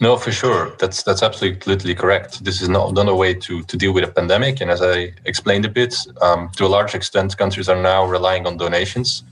No, 0.00 0.16
for 0.16 0.30
sure. 0.30 0.76
That's 0.78 1.02
that's 1.02 1.24
absolutely 1.24 1.94
correct. 1.94 2.44
This 2.44 2.62
is 2.62 2.68
not 2.68 2.90
another 2.90 3.14
way 3.14 3.34
to, 3.34 3.62
to 3.64 3.76
deal 3.76 3.92
with 3.92 4.04
a 4.04 4.12
pandemic. 4.12 4.60
And 4.60 4.70
as 4.70 4.80
I 4.80 5.12
explained 5.24 5.64
a 5.64 5.68
bit, 5.68 5.96
um, 6.22 6.50
to 6.56 6.66
a 6.66 6.68
large 6.68 6.94
extent, 6.94 7.36
countries 7.36 7.68
are 7.68 7.82
now 7.82 8.04
relying 8.04 8.46
on 8.46 8.56
donations, 8.56 9.24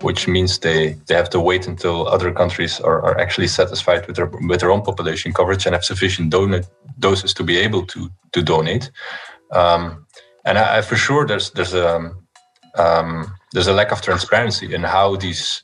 which 0.00 0.26
means 0.26 0.58
they, 0.58 0.96
they 1.06 1.14
have 1.14 1.30
to 1.30 1.40
wait 1.40 1.68
until 1.68 2.08
other 2.08 2.32
countries 2.32 2.80
are, 2.80 3.00
are 3.02 3.16
actually 3.20 3.46
satisfied 3.46 4.08
with 4.08 4.16
their 4.16 4.26
with 4.48 4.58
their 4.58 4.72
own 4.72 4.82
population 4.82 5.32
coverage 5.32 5.66
and 5.66 5.74
have 5.74 5.84
sufficient 5.84 6.30
donor 6.30 6.64
doses 6.98 7.32
to 7.34 7.44
be 7.44 7.56
able 7.56 7.86
to 7.86 8.10
to 8.32 8.42
donate. 8.42 8.90
Um, 9.52 10.04
and 10.44 10.58
I, 10.58 10.78
I, 10.78 10.82
for 10.82 10.96
sure 10.96 11.26
there's 11.28 11.50
there's 11.52 11.74
a 11.74 12.10
um, 12.76 13.32
there's 13.52 13.66
a 13.66 13.72
lack 13.72 13.92
of 13.92 14.02
transparency 14.02 14.74
in 14.74 14.82
how 14.82 15.16
these 15.16 15.62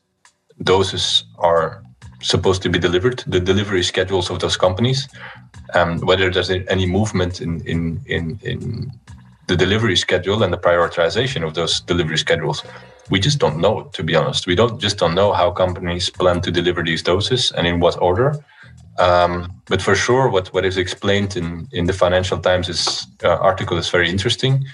doses 0.62 1.24
are 1.38 1.82
supposed 2.20 2.62
to 2.62 2.70
be 2.70 2.78
delivered, 2.78 3.22
the 3.26 3.40
delivery 3.40 3.82
schedules 3.82 4.30
of 4.30 4.40
those 4.40 4.56
companies, 4.56 5.08
um, 5.74 6.00
whether 6.00 6.30
there's 6.30 6.50
any 6.50 6.86
movement 6.86 7.40
in, 7.40 7.60
in, 7.66 8.00
in, 8.06 8.38
in 8.42 8.90
the 9.46 9.56
delivery 9.56 9.96
schedule 9.96 10.42
and 10.42 10.52
the 10.52 10.58
prioritization 10.58 11.46
of 11.46 11.54
those 11.54 11.80
delivery 11.80 12.16
schedules. 12.16 12.62
We 13.10 13.20
just 13.20 13.38
don't 13.38 13.58
know, 13.58 13.90
to 13.92 14.02
be 14.02 14.14
honest. 14.14 14.46
We 14.46 14.54
don't 14.54 14.80
just 14.80 14.96
don't 14.96 15.14
know 15.14 15.32
how 15.32 15.50
companies 15.50 16.08
plan 16.08 16.40
to 16.40 16.50
deliver 16.50 16.82
these 16.82 17.02
doses 17.02 17.52
and 17.52 17.66
in 17.66 17.78
what 17.78 18.00
order. 18.00 18.34
Um, 18.98 19.60
but 19.66 19.82
for 19.82 19.94
sure, 19.94 20.30
what, 20.30 20.48
what 20.54 20.64
is 20.64 20.78
explained 20.78 21.36
in, 21.36 21.68
in 21.72 21.84
the 21.84 21.92
Financial 21.92 22.38
Times 22.38 22.68
is, 22.68 23.06
uh, 23.22 23.36
article 23.36 23.76
is 23.76 23.90
very 23.90 24.08
interesting. 24.08 24.64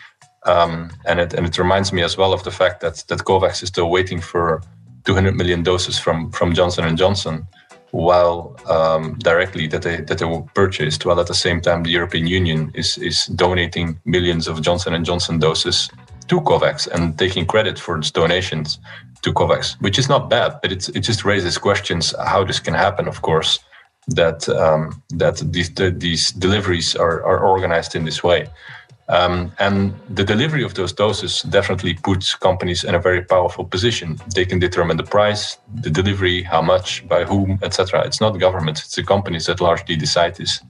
Um, 0.47 0.91
and 1.07 1.21
it 1.21 1.35
and 1.35 1.47
it 1.47 1.59
reminds 1.59 1.93
me 1.93 2.03
as 2.03 2.17
well 2.17 2.33
of 2.33 2.43
the 2.45 2.51
fact 2.51 2.81
that 2.81 3.05
that 3.09 3.21
COVAX 3.21 3.63
is 3.63 3.69
still 3.69 3.91
waiting 3.91 4.21
for 4.21 4.63
200 5.05 5.37
million 5.37 5.63
doses 5.63 5.99
from 5.99 6.31
from 6.33 6.55
Johnson 6.55 6.85
and 6.85 6.97
Johnson, 6.97 7.47
while 7.91 8.57
um, 8.67 9.19
directly 9.19 9.67
that 9.67 9.83
they 9.83 10.01
that 10.01 10.19
they 10.19 10.25
will 10.25 10.49
purchased, 10.55 11.05
while 11.05 11.21
at 11.21 11.27
the 11.27 11.35
same 11.35 11.61
time 11.61 11.83
the 11.83 11.91
European 11.91 12.27
Union 12.27 12.71
is 12.75 12.97
is 12.99 13.27
donating 13.27 13.99
millions 14.05 14.49
of 14.49 14.63
Johnson 14.63 14.95
and 14.95 15.05
Johnson 15.05 15.39
doses 15.39 15.91
to 16.29 16.41
COVAX 16.41 16.87
and 16.87 17.19
taking 17.19 17.45
credit 17.45 17.79
for 17.79 17.99
its 17.99 18.11
donations 18.11 18.79
to 19.23 19.33
COVAX, 19.33 19.81
which 19.83 19.99
is 19.99 20.09
not 20.09 20.31
bad, 20.31 20.59
but 20.63 20.73
it's, 20.73 20.89
it 20.91 21.01
just 21.01 21.25
raises 21.25 21.59
questions 21.59 22.15
how 22.25 22.45
this 22.45 22.61
can 22.61 22.73
happen, 22.73 23.09
of 23.09 23.21
course, 23.21 23.59
that 24.09 24.49
um, 24.49 25.03
that 25.11 25.37
these 25.53 25.75
the, 25.75 25.91
these 25.91 26.33
deliveries 26.33 26.97
are, 26.97 27.23
are 27.25 27.45
organized 27.45 27.95
in 27.95 28.05
this 28.05 28.23
way. 28.23 28.47
Um, 29.11 29.53
and 29.59 29.93
the 30.09 30.23
delivery 30.23 30.63
of 30.63 30.75
those 30.75 30.93
doses 30.93 31.43
definitely 31.43 31.95
puts 31.95 32.37
companies 32.37 32.85
in 32.85 32.95
a 32.95 33.01
very 33.01 33.23
powerful 33.23 33.65
position. 33.65 34.19
They 34.37 34.45
can 34.45 34.61
determine 34.61 34.99
the 34.99 35.03
price, 35.05 35.59
the 35.83 35.91
delivery, 35.91 36.45
how 36.45 36.63
much, 36.63 37.07
by 37.09 37.25
whom, 37.25 37.59
etc. 37.63 38.07
It's 38.07 38.21
not 38.21 38.39
governments; 38.39 38.85
it's 38.85 38.95
the 38.95 39.03
companies 39.03 39.47
that 39.47 39.61
largely 39.61 39.97
decide 39.97 40.37
this. 40.37 40.61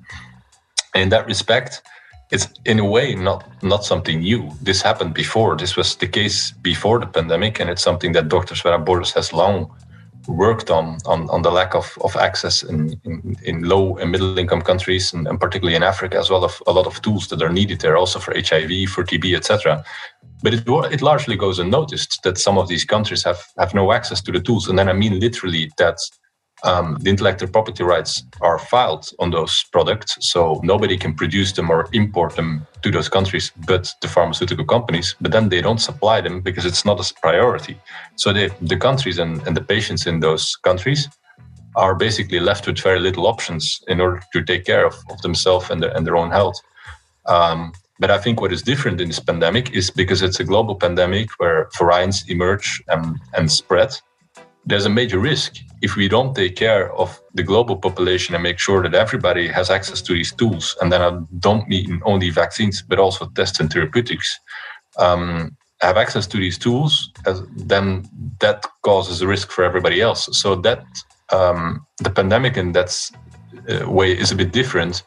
In 0.94 1.11
that 1.11 1.26
respect, 1.26 1.82
it's 2.30 2.49
in 2.64 2.78
a 2.78 2.85
way 2.85 3.14
not 3.14 3.44
not 3.62 3.85
something 3.85 4.20
new. 4.20 4.50
This 4.62 4.80
happened 4.80 5.12
before. 5.12 5.56
This 5.56 5.76
was 5.76 5.97
the 5.97 6.09
case 6.09 6.52
before 6.62 6.99
the 6.99 7.06
pandemic, 7.06 7.61
and 7.61 7.68
it's 7.68 7.82
something 7.82 8.12
that 8.12 8.28
Doctors 8.28 8.64
Without 8.64 8.87
Borders 8.87 9.12
has 9.12 9.32
long 9.35 9.70
worked 10.28 10.70
on 10.70 10.98
on, 11.06 11.28
on 11.30 11.42
the 11.42 11.50
lack 11.50 11.74
of, 11.74 11.96
of 12.02 12.16
access 12.16 12.62
in, 12.62 13.00
in, 13.04 13.36
in 13.44 13.62
low 13.62 13.96
and 13.98 14.10
middle 14.10 14.38
income 14.38 14.62
countries 14.62 15.12
and, 15.12 15.26
and, 15.26 15.40
particularly 15.40 15.76
in 15.76 15.82
Africa 15.82 16.18
as 16.18 16.30
well 16.30 16.44
of 16.44 16.62
a 16.66 16.72
lot 16.72 16.86
of 16.86 17.00
tools 17.02 17.28
that 17.28 17.42
are 17.42 17.52
needed 17.52 17.80
there 17.80 17.96
also 17.96 18.18
for 18.18 18.34
HIV, 18.34 18.88
for 18.88 19.04
TB, 19.04 19.36
etc. 19.36 19.84
But 20.42 20.54
it, 20.54 20.64
it 20.66 21.02
largely 21.02 21.36
goes 21.36 21.58
unnoticed 21.58 22.22
that 22.24 22.38
some 22.38 22.58
of 22.58 22.68
these 22.68 22.84
countries 22.84 23.22
have, 23.24 23.42
have 23.58 23.74
no 23.74 23.92
access 23.92 24.20
to 24.22 24.32
the 24.32 24.40
tools. 24.40 24.68
And 24.68 24.78
then 24.78 24.88
I 24.88 24.92
mean 24.92 25.20
literally 25.20 25.70
that 25.78 25.98
um, 26.64 26.99
the 27.00 27.11
intellectual 27.11 27.49
property 27.49 27.83
rights 27.83 28.25
are 28.40 28.59
filed 28.59 29.11
on 29.19 29.31
those 29.31 29.64
products, 29.73 30.17
so 30.21 30.61
nobody 30.62 30.97
can 30.97 31.14
produce 31.14 31.52
them 31.52 31.71
or 31.71 31.88
import 31.93 32.37
them 32.37 32.67
to 32.83 32.90
those 32.90 33.09
countries 33.09 33.52
but 33.67 33.93
the 34.02 34.09
pharmaceutical 34.09 34.64
companies. 34.64 35.14
But 35.21 35.33
then 35.33 35.49
they 35.49 35.61
don't 35.61 35.81
supply 35.81 36.21
them 36.21 36.40
because 36.40 36.67
it's 36.67 36.85
not 36.85 37.00
a 37.00 37.14
priority. 37.21 37.79
So 38.17 38.33
they, 38.33 38.50
the 38.61 38.76
countries 38.76 39.19
and, 39.19 39.47
and 39.47 39.57
the 39.57 39.62
patients 39.62 40.07
in 40.07 40.21
those 40.21 40.57
countries 40.57 41.09
are 41.76 41.95
basically 41.95 42.40
left 42.40 42.67
with 42.67 42.79
very 42.81 43.00
little 43.00 43.26
options 43.26 43.83
in 43.88 44.00
order 44.00 44.21
to 44.33 44.43
take 44.43 44.64
care 44.64 44.87
of, 44.87 44.95
of 45.11 45.21
themselves 45.23 45.71
and 45.71 45.83
their, 45.83 45.97
and 45.97 46.07
their 46.07 46.17
own 46.17 46.31
health. 46.31 46.57
Um, 47.26 47.73
but 48.00 48.11
I 48.11 48.19
think 48.19 48.40
what 48.40 48.52
is 48.52 48.62
different 48.62 49.00
in 49.00 49.09
this 49.09 49.21
pandemic 49.21 49.73
is 49.73 49.90
because 49.90 50.23
it's 50.23 50.40
a 50.40 50.45
global 50.45 50.75
pandemic 50.75 51.31
where 51.38 51.69
variants 51.79 52.29
emerge 52.29 52.83
and, 52.88 53.21
and 53.35 53.50
spread 53.52 53.95
there's 54.64 54.87
a 54.87 54.90
major 54.90 55.19
risk 55.19 55.57
if 55.83 55.97
we 55.97 56.09
don't 56.09 56.35
take 56.35 56.57
care 56.57 56.93
of 56.95 57.21
the 57.35 57.43
global 57.43 57.76
population 57.76 58.35
and 58.35 58.43
make 58.43 58.59
sure 58.59 58.83
that 58.83 58.95
everybody 58.95 59.49
has 59.49 59.71
access 59.71 60.02
to 60.02 60.12
these 60.12 60.33
tools. 60.33 60.76
And 60.81 60.93
then 60.93 61.00
I 61.00 61.19
don't 61.38 61.67
mean 61.69 62.00
only 62.05 62.31
vaccines, 62.31 62.83
but 62.83 62.99
also 62.99 63.26
tests 63.35 63.61
and 63.61 63.73
therapeutics. 63.73 64.38
Um, 64.99 65.57
have 65.81 65.97
access 65.97 66.26
to 66.26 66.37
these 66.37 66.59
tools, 66.59 67.11
then 67.57 68.07
that 68.40 68.67
causes 68.83 69.23
a 69.23 69.26
risk 69.26 69.50
for 69.50 69.64
everybody 69.64 70.00
else. 70.00 70.29
So 70.33 70.55
that 70.57 70.85
um, 71.31 71.87
the 71.99 72.11
pandemic 72.11 72.57
in 72.57 72.73
that 72.73 73.11
uh, 73.69 73.90
way 73.90 74.12
is 74.12 74.31
a 74.31 74.37
bit 74.37 74.52
different 74.52 75.02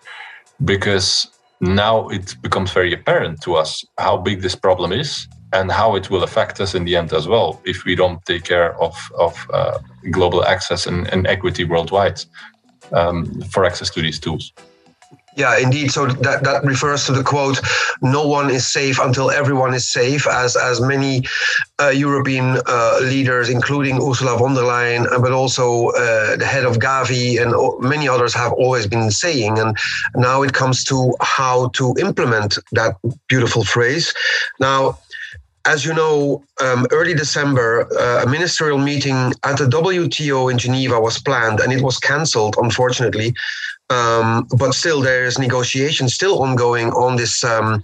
because 0.66 1.28
now 1.62 2.08
it 2.10 2.36
becomes 2.42 2.72
very 2.72 2.94
apparent 2.94 3.42
to 3.42 3.56
us 3.56 3.86
how 3.98 4.18
big 4.18 4.42
this 4.42 4.56
problem 4.56 4.92
is 4.92 5.28
and 5.54 5.72
how 5.72 5.96
it 5.96 6.10
will 6.10 6.24
affect 6.24 6.60
us 6.60 6.76
in 6.76 6.84
the 6.84 6.96
end 6.96 7.14
as 7.14 7.28
well 7.28 7.62
if 7.64 7.86
we 7.86 7.96
don't 7.96 8.24
take 8.26 8.44
care 8.44 8.76
of, 8.82 8.96
of 9.18 9.48
uh, 9.54 9.78
global 10.12 10.44
access 10.46 10.88
and, 10.88 11.08
and, 11.14 11.28
equity 11.28 11.64
worldwide 11.64 12.20
um, 12.92 13.42
for 13.44 13.64
access 13.64 13.90
to 13.90 14.02
these 14.02 14.20
tools. 14.20 14.52
Yeah, 15.36 15.58
indeed. 15.58 15.92
So 15.92 16.06
that, 16.06 16.44
that 16.44 16.64
refers 16.64 17.06
to 17.08 17.12
the 17.12 17.24
quote, 17.24 17.60
no 18.02 18.28
one 18.28 18.52
is 18.52 18.72
safe 18.72 19.00
until 19.00 19.32
everyone 19.32 19.74
is 19.74 19.92
safe, 19.92 20.28
as, 20.28 20.56
as 20.56 20.80
many 20.80 21.24
uh, 21.82 21.90
European 21.90 22.60
uh, 22.68 23.00
leaders, 23.02 23.50
including 23.50 23.96
Ursula 23.96 24.38
von 24.38 24.54
der 24.54 24.62
Leyen, 24.62 25.12
uh, 25.12 25.20
but 25.20 25.32
also 25.32 25.88
uh, 25.90 26.36
the 26.36 26.46
head 26.46 26.66
of 26.66 26.78
Gavi 26.78 27.42
and 27.42 27.54
many 27.82 28.08
others 28.08 28.34
have 28.36 28.54
always 28.54 28.86
been 28.86 29.10
saying. 29.10 29.58
And 29.58 29.76
now 30.16 30.44
it 30.44 30.54
comes 30.54 30.84
to 30.86 31.16
how 31.22 31.70
to 31.70 31.96
implement 32.00 32.60
that 32.74 32.96
beautiful 33.28 33.63
phrase. 33.63 34.13
Now, 34.60 35.00
as 35.65 35.86
you 35.86 35.93
know, 35.93 36.43
um, 36.62 36.86
early 36.91 37.13
December, 37.13 37.88
uh, 37.97 38.23
a 38.26 38.30
ministerial 38.30 38.78
meeting 38.78 39.34
at 39.43 39.58
the 39.58 39.65
WTO 39.65 40.52
in 40.52 40.58
Geneva 40.58 40.99
was 40.99 41.19
planned 41.19 41.60
and 41.62 41.71
it 41.71 41.82
was 41.82 41.97
cancelled, 41.99 42.56
unfortunately. 42.58 43.34
Um, 43.89 44.47
but 44.58 44.73
still, 44.73 45.02
there 45.02 45.23
is 45.23 45.38
negotiation 45.39 46.10
still 46.10 46.41
ongoing 46.41 46.89
on 46.91 47.15
this 47.15 47.43
um, 47.43 47.82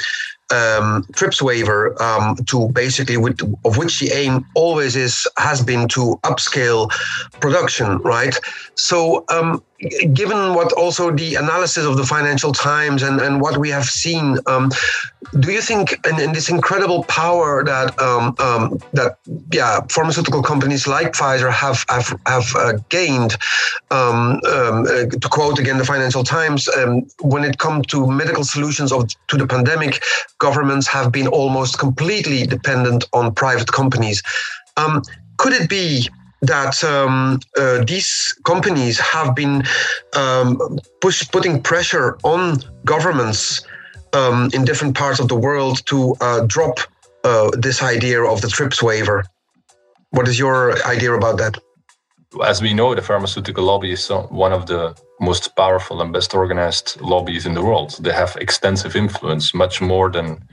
um, 0.52 1.06
TRIPS 1.14 1.42
waiver 1.42 2.02
um, 2.02 2.36
to 2.48 2.70
basically, 2.70 3.18
with, 3.18 3.42
of 3.66 3.78
which 3.78 4.00
the 4.00 4.12
aim 4.12 4.46
always 4.56 4.96
is 4.96 5.28
has 5.38 5.64
been 5.64 5.88
to 5.90 6.20
upscale 6.24 6.90
production, 7.40 7.98
right? 8.00 8.40
So, 8.76 9.26
um, 9.30 9.62
given 10.14 10.54
what 10.56 10.74
also 10.74 11.12
the 11.12 11.36
analysis 11.36 11.86
of 11.86 11.96
the 11.98 12.04
Financial 12.04 12.52
Times 12.52 13.02
and, 13.02 13.22
and 13.22 13.40
what 13.42 13.58
we 13.58 13.70
have 13.70 13.86
seen, 13.86 14.38
um, 14.46 14.72
do 15.40 15.52
you 15.52 15.62
think 15.62 15.98
in, 16.06 16.20
in, 16.20 16.34
this 16.34 16.50
incredible 16.50 17.04
power 17.06 17.64
that 17.64 17.98
um, 18.02 18.36
um, 18.40 18.80
that 18.94 19.18
yeah 19.52 19.80
pharmaceutical 19.90 20.42
companies 20.42 20.88
like 20.88 21.14
Pfizer 21.14 21.52
have 21.52 21.86
have 21.90 22.18
have 22.26 22.56
uh, 22.56 22.74
gained? 22.90 23.38
Uh, 23.92 24.38
to 24.40 25.28
quote 25.30 25.60
again 25.60 25.78
the 25.78 25.86
Financial 25.86 26.24
Times, 26.24 26.70
when 27.22 27.44
it 27.44 27.58
comes 27.58 27.86
to 27.88 28.08
medical 28.08 28.44
solutions 28.44 28.92
of 28.92 29.08
to 29.28 29.38
the 29.38 29.48
pandemic 29.48 30.02
governments 30.40 30.88
have 30.88 31.12
been 31.12 31.28
almost 31.28 31.78
completely 31.80 32.46
dependent 32.46 33.06
on 33.14 33.34
private 33.34 33.72
companies. 33.72 34.24
Um, 34.78 35.02
could 35.38 35.54
it 35.54 35.70
be 35.70 36.10
that 36.42 36.84
um, 36.84 37.40
uh, 37.58 37.84
these 37.86 38.38
companies 38.46 39.00
have 39.00 39.36
been 39.36 39.64
um, 40.16 40.80
push, 41.02 41.30
putting 41.32 41.62
pressure 41.62 42.18
on 42.24 42.58
governments 42.86 43.62
um, 44.14 44.50
in 44.54 44.66
different 44.66 44.96
parts 44.96 45.20
of 45.20 45.28
the 45.28 45.36
world 45.36 45.86
to 45.86 46.16
uh, 46.22 46.46
drop 46.48 46.80
uh, 47.24 47.52
this 47.58 47.84
idea 47.84 48.24
of 48.24 48.42
the 48.42 48.48
TRIPS 48.48 48.82
waiver? 48.82 49.26
What 50.12 50.28
is 50.28 50.40
your 50.40 50.82
idea 50.88 51.14
about 51.14 51.38
that? 51.38 51.58
As 52.46 52.62
we 52.62 52.76
know, 52.76 52.94
the 52.94 53.02
pharmaceutical 53.02 53.64
lobby 53.64 53.92
is 53.92 54.08
one 54.30 54.54
of 54.54 54.68
the 54.68 54.96
most 55.20 55.56
powerful 55.56 56.00
and 56.02 56.14
best 56.14 56.36
organized 56.36 57.02
lobbies 57.02 57.48
in 57.48 57.56
the 57.56 57.64
world. 57.64 57.98
They 58.00 58.14
have 58.14 58.38
extensive 58.40 58.96
influence, 58.96 59.54
much 59.54 59.82
more 59.82 60.12
than 60.12 60.48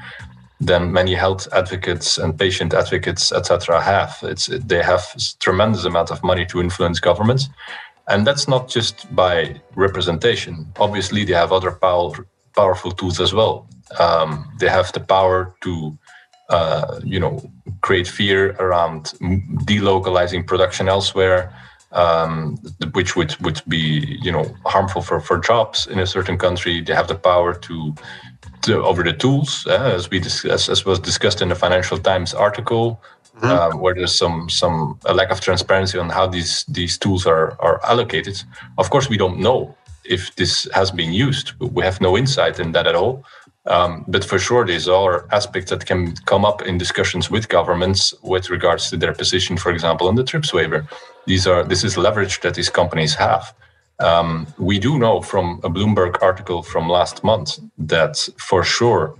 than 0.58 0.90
many 0.90 1.14
health 1.14 1.46
advocates 1.52 2.16
and 2.16 2.38
patient 2.38 2.72
advocates, 2.72 3.30
etc., 3.30 3.82
have. 3.82 4.18
It's 4.22 4.46
they 4.46 4.82
have 4.82 5.04
tremendous 5.38 5.84
amount 5.84 6.10
of 6.10 6.22
money 6.24 6.46
to 6.46 6.60
influence 6.60 6.98
governments, 6.98 7.50
and 8.08 8.26
that's 8.26 8.48
not 8.48 8.68
just 8.68 9.14
by 9.14 9.60
representation. 9.74 10.72
Obviously, 10.78 11.24
they 11.24 11.34
have 11.34 11.52
other 11.52 11.72
power, 11.72 12.26
powerful 12.56 12.90
tools 12.90 13.20
as 13.20 13.34
well. 13.34 13.68
Um, 14.00 14.50
they 14.58 14.68
have 14.70 14.92
the 14.92 15.00
power 15.00 15.54
to, 15.60 15.98
uh, 16.48 17.00
you 17.04 17.20
know, 17.20 17.50
create 17.82 18.08
fear 18.08 18.56
around 18.58 19.12
delocalizing 19.66 20.46
production 20.46 20.88
elsewhere 20.88 21.52
um, 21.92 22.56
which 22.92 23.16
would, 23.16 23.36
would 23.44 23.62
be 23.68 24.18
you 24.22 24.32
know 24.32 24.54
harmful 24.64 25.02
for, 25.02 25.20
for 25.20 25.38
jobs 25.38 25.86
in 25.86 25.98
a 25.98 26.06
certain 26.06 26.38
country. 26.38 26.80
They 26.80 26.94
have 26.94 27.08
the 27.08 27.14
power 27.14 27.54
to, 27.54 27.94
to 28.62 28.84
over 28.84 29.02
the 29.02 29.12
tools, 29.12 29.66
uh, 29.66 29.92
as 29.94 30.10
we 30.10 30.18
as, 30.20 30.68
as 30.68 30.84
was 30.84 30.98
discussed 30.98 31.42
in 31.42 31.48
the 31.48 31.54
Financial 31.54 31.98
Times 31.98 32.34
article, 32.34 33.00
mm-hmm. 33.36 33.46
uh, 33.46 33.76
where 33.76 33.94
there's 33.94 34.14
some 34.14 34.48
some 34.50 34.98
a 35.06 35.14
lack 35.14 35.30
of 35.30 35.40
transparency 35.40 35.98
on 35.98 36.10
how 36.10 36.26
these 36.26 36.64
these 36.64 36.98
tools 36.98 37.26
are 37.26 37.56
are 37.60 37.80
allocated. 37.84 38.42
Of 38.78 38.90
course, 38.90 39.08
we 39.08 39.16
don't 39.16 39.38
know 39.38 39.76
if 40.04 40.34
this 40.36 40.68
has 40.72 40.90
been 40.90 41.12
used. 41.12 41.52
We 41.60 41.82
have 41.82 42.00
no 42.00 42.16
insight 42.16 42.60
in 42.60 42.72
that 42.72 42.86
at 42.86 42.94
all. 42.94 43.24
Um, 43.66 44.04
but 44.06 44.24
for 44.24 44.38
sure, 44.38 44.64
these 44.64 44.88
are 44.88 45.26
aspects 45.32 45.70
that 45.70 45.86
can 45.86 46.14
come 46.26 46.44
up 46.44 46.62
in 46.62 46.78
discussions 46.78 47.30
with 47.30 47.48
governments 47.48 48.14
with 48.22 48.48
regards 48.48 48.90
to 48.90 48.96
their 48.96 49.12
position, 49.12 49.56
for 49.56 49.72
example, 49.72 50.06
on 50.06 50.14
the 50.14 50.22
TRIPS 50.22 50.52
waiver. 50.52 50.86
These 51.26 51.46
are 51.46 51.64
this 51.64 51.84
is 51.84 51.96
leverage 51.96 52.40
that 52.40 52.54
these 52.54 52.70
companies 52.70 53.14
have. 53.14 53.54
Um, 53.98 54.46
we 54.58 54.78
do 54.78 54.98
know 54.98 55.22
from 55.22 55.60
a 55.64 55.70
Bloomberg 55.70 56.22
article 56.22 56.62
from 56.62 56.88
last 56.88 57.24
month 57.24 57.58
that 57.78 58.28
for 58.38 58.62
sure 58.62 59.16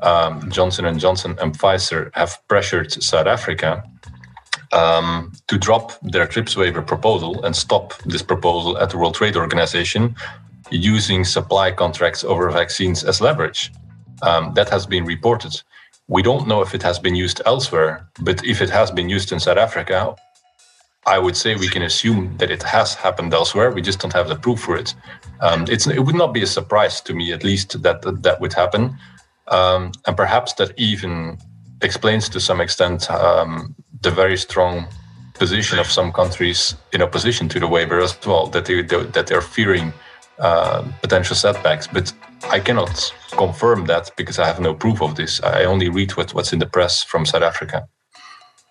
um, 0.00 0.50
Johnson 0.50 0.84
and 0.84 1.00
Johnson 1.00 1.36
and 1.40 1.58
Pfizer 1.58 2.10
have 2.14 2.38
pressured 2.48 2.92
South 3.02 3.26
Africa 3.26 3.82
um, 4.72 5.32
to 5.48 5.58
drop 5.58 5.92
their 6.02 6.26
TRIPS 6.26 6.56
waiver 6.56 6.82
proposal 6.82 7.42
and 7.44 7.56
stop 7.56 7.96
this 8.02 8.22
proposal 8.22 8.78
at 8.78 8.90
the 8.90 8.98
World 8.98 9.14
Trade 9.14 9.36
Organization 9.36 10.14
using 10.70 11.24
supply 11.24 11.72
contracts 11.72 12.22
over 12.22 12.50
vaccines 12.50 13.02
as 13.02 13.20
leverage. 13.20 13.72
Um, 14.22 14.52
that 14.54 14.68
has 14.68 14.84
been 14.84 15.04
reported. 15.04 15.62
We 16.08 16.22
don't 16.22 16.48
know 16.48 16.60
if 16.60 16.74
it 16.74 16.82
has 16.82 16.98
been 16.98 17.14
used 17.14 17.40
elsewhere, 17.46 18.08
but 18.20 18.44
if 18.44 18.60
it 18.60 18.70
has 18.70 18.90
been 18.90 19.08
used 19.08 19.32
in 19.32 19.40
South 19.40 19.58
Africa, 19.58 20.14
I 21.08 21.18
would 21.18 21.36
say 21.36 21.54
we 21.54 21.68
can 21.68 21.82
assume 21.82 22.36
that 22.36 22.50
it 22.50 22.62
has 22.62 22.94
happened 22.94 23.32
elsewhere. 23.32 23.70
We 23.70 23.82
just 23.82 24.00
don't 24.00 24.12
have 24.12 24.28
the 24.28 24.36
proof 24.36 24.60
for 24.60 24.76
it. 24.76 24.94
Um, 25.40 25.64
it 25.68 26.04
would 26.04 26.14
not 26.14 26.34
be 26.34 26.42
a 26.42 26.46
surprise 26.46 27.00
to 27.02 27.14
me, 27.14 27.32
at 27.32 27.42
least, 27.42 27.82
that 27.82 28.02
that, 28.02 28.22
that 28.22 28.40
would 28.40 28.52
happen. 28.52 28.96
Um, 29.48 29.92
and 30.06 30.16
perhaps 30.16 30.52
that 30.54 30.78
even 30.78 31.38
explains 31.80 32.28
to 32.28 32.40
some 32.40 32.60
extent 32.60 33.10
um, 33.10 33.74
the 34.02 34.10
very 34.10 34.36
strong 34.36 34.86
position 35.34 35.78
of 35.78 35.86
some 35.86 36.12
countries 36.12 36.74
in 36.92 37.00
opposition 37.00 37.48
to 37.48 37.60
the 37.60 37.68
waiver 37.68 38.00
as 38.00 38.18
well, 38.26 38.46
that 38.48 38.66
they 38.66 38.82
that 38.82 39.26
they're 39.26 39.40
fearing 39.40 39.92
uh, 40.38 40.82
potential 41.00 41.36
setbacks. 41.36 41.86
But 41.86 42.12
I 42.50 42.60
cannot 42.60 43.12
confirm 43.30 43.86
that 43.86 44.10
because 44.16 44.38
I 44.38 44.46
have 44.46 44.60
no 44.60 44.74
proof 44.74 45.00
of 45.00 45.14
this. 45.14 45.42
I 45.42 45.64
only 45.64 45.88
read 45.88 46.16
what, 46.16 46.34
what's 46.34 46.52
in 46.52 46.58
the 46.58 46.66
press 46.66 47.02
from 47.02 47.24
South 47.24 47.42
Africa. 47.42 47.88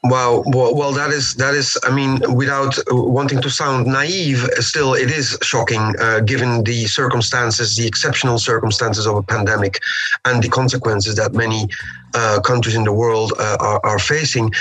Wow. 0.04 0.44
Well, 0.46 0.76
well, 0.76 0.92
that 0.94 1.10
is 1.10 1.34
that 1.36 1.56
is. 1.56 1.78
I 1.84 1.94
mean, 1.94 2.20
without 2.36 2.78
wanting 2.90 3.42
to 3.42 3.50
sound 3.50 3.88
naive, 3.88 4.48
still 4.60 4.94
it 4.94 5.10
is 5.10 5.38
shocking 5.42 5.96
uh, 6.00 6.20
given 6.20 6.64
the 6.64 6.86
circumstances, 6.86 7.76
the 7.76 7.88
exceptional 7.88 8.38
circumstances 8.38 9.08
of 9.08 9.16
a 9.16 9.24
pandemic, 9.24 9.80
and 10.24 10.44
the 10.44 10.50
consequences 10.50 11.16
that 11.16 11.34
many 11.34 11.68
uh, 12.14 12.40
countries 12.42 12.76
in 12.76 12.84
the 12.84 12.94
world 12.94 13.34
uh, 13.40 13.58
are, 13.60 13.82
are, 13.84 13.98
facing. 13.98 14.54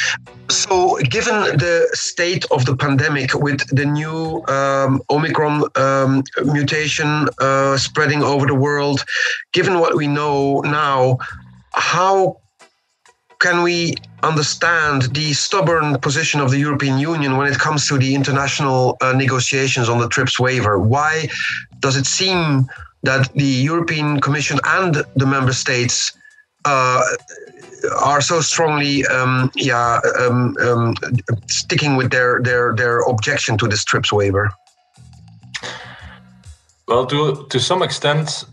So, 0.49 0.97
given 1.11 1.35
the 1.59 1.89
state 1.93 2.47
of 2.51 2.65
the 2.65 2.75
pandemic, 2.75 3.35
with 3.35 3.61
the 3.69 3.85
new 3.85 4.43
um, 4.49 5.03
Omicron 5.11 5.65
um, 5.77 6.25
mutation 6.45 7.29
uh, 7.41 7.77
spreading 7.77 8.23
over 8.23 8.47
the 8.47 8.55
world, 8.55 9.05
given 9.53 9.81
what 9.81 9.97
we 9.97 10.07
know 10.07 10.61
now, 10.61 11.19
how 11.75 12.41
can 13.39 13.63
we 13.63 13.95
understand 14.23 15.15
the 15.15 15.33
stubborn 15.33 15.99
position 16.01 16.41
of 16.41 16.51
the 16.51 16.59
European 16.59 16.99
Union 16.99 17.37
when 17.37 17.47
it 17.53 17.59
comes 17.59 17.87
to 17.89 17.99
the 17.99 18.15
international 18.15 18.97
uh, 19.01 19.13
negotiations 19.13 19.89
on 19.89 19.99
the 19.99 20.09
TRIPS 20.09 20.41
waiver? 20.41 20.79
Why 20.79 21.29
does 21.81 21.97
it 21.97 22.07
seem 22.07 22.67
that 23.03 23.33
the 23.35 23.45
European 23.45 24.21
Commission 24.21 24.59
and 24.65 25.05
the 25.15 25.27
member 25.27 25.53
states 25.53 26.13
uh, 26.65 27.03
are 28.03 28.21
so 28.21 28.41
strongly, 28.41 29.07
um, 29.07 29.51
yeah, 29.55 30.01
um, 30.21 30.57
um, 30.61 30.95
sticking 31.47 31.97
with 31.97 32.11
their, 32.11 32.41
their 32.43 32.75
their 32.75 33.01
objection 33.01 33.57
to 33.59 33.69
this 33.69 33.85
TRIPS 33.85 34.13
waiver? 34.13 34.51
Well, 36.89 37.07
to 37.07 37.47
to 37.49 37.61
some 37.61 37.83
extent, 37.83 38.45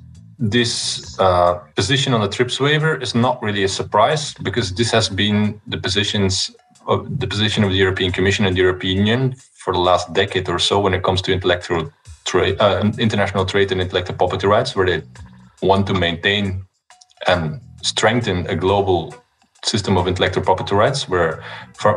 this 0.43 1.17
uh, 1.19 1.53
position 1.73 2.13
on 2.13 2.19
the 2.19 2.27
TRIPS 2.27 2.59
waiver 2.59 2.95
is 3.01 3.15
not 3.15 3.41
really 3.41 3.63
a 3.63 3.67
surprise 3.69 4.33
because 4.43 4.73
this 4.73 4.91
has 4.91 5.07
been 5.07 5.61
the 5.67 5.77
positions 5.77 6.51
of 6.85 7.17
the 7.17 7.27
position 7.27 7.63
of 7.63 7.69
the 7.69 7.77
European 7.77 8.11
Commission 8.11 8.45
and 8.45 8.53
the 8.53 8.59
European 8.59 8.97
Union 8.97 9.35
for 9.55 9.71
the 9.71 9.79
last 9.79 10.11
decade 10.11 10.49
or 10.49 10.59
so 10.59 10.81
when 10.81 10.93
it 10.93 11.01
comes 11.01 11.21
to 11.21 11.31
intellectual 11.31 11.89
trade, 12.25 12.59
uh, 12.59 12.91
international 12.99 13.45
trade 13.45 13.71
and 13.71 13.79
intellectual 13.79 14.17
property 14.17 14.45
rights, 14.45 14.75
where 14.75 14.85
they 14.85 15.01
want 15.61 15.87
to 15.87 15.93
maintain 15.93 16.65
and 17.25 17.61
strengthen 17.81 18.45
a 18.47 18.55
global 18.55 19.15
system 19.63 19.95
of 19.95 20.09
intellectual 20.09 20.43
property 20.43 20.75
rights, 20.75 21.07
where 21.07 21.41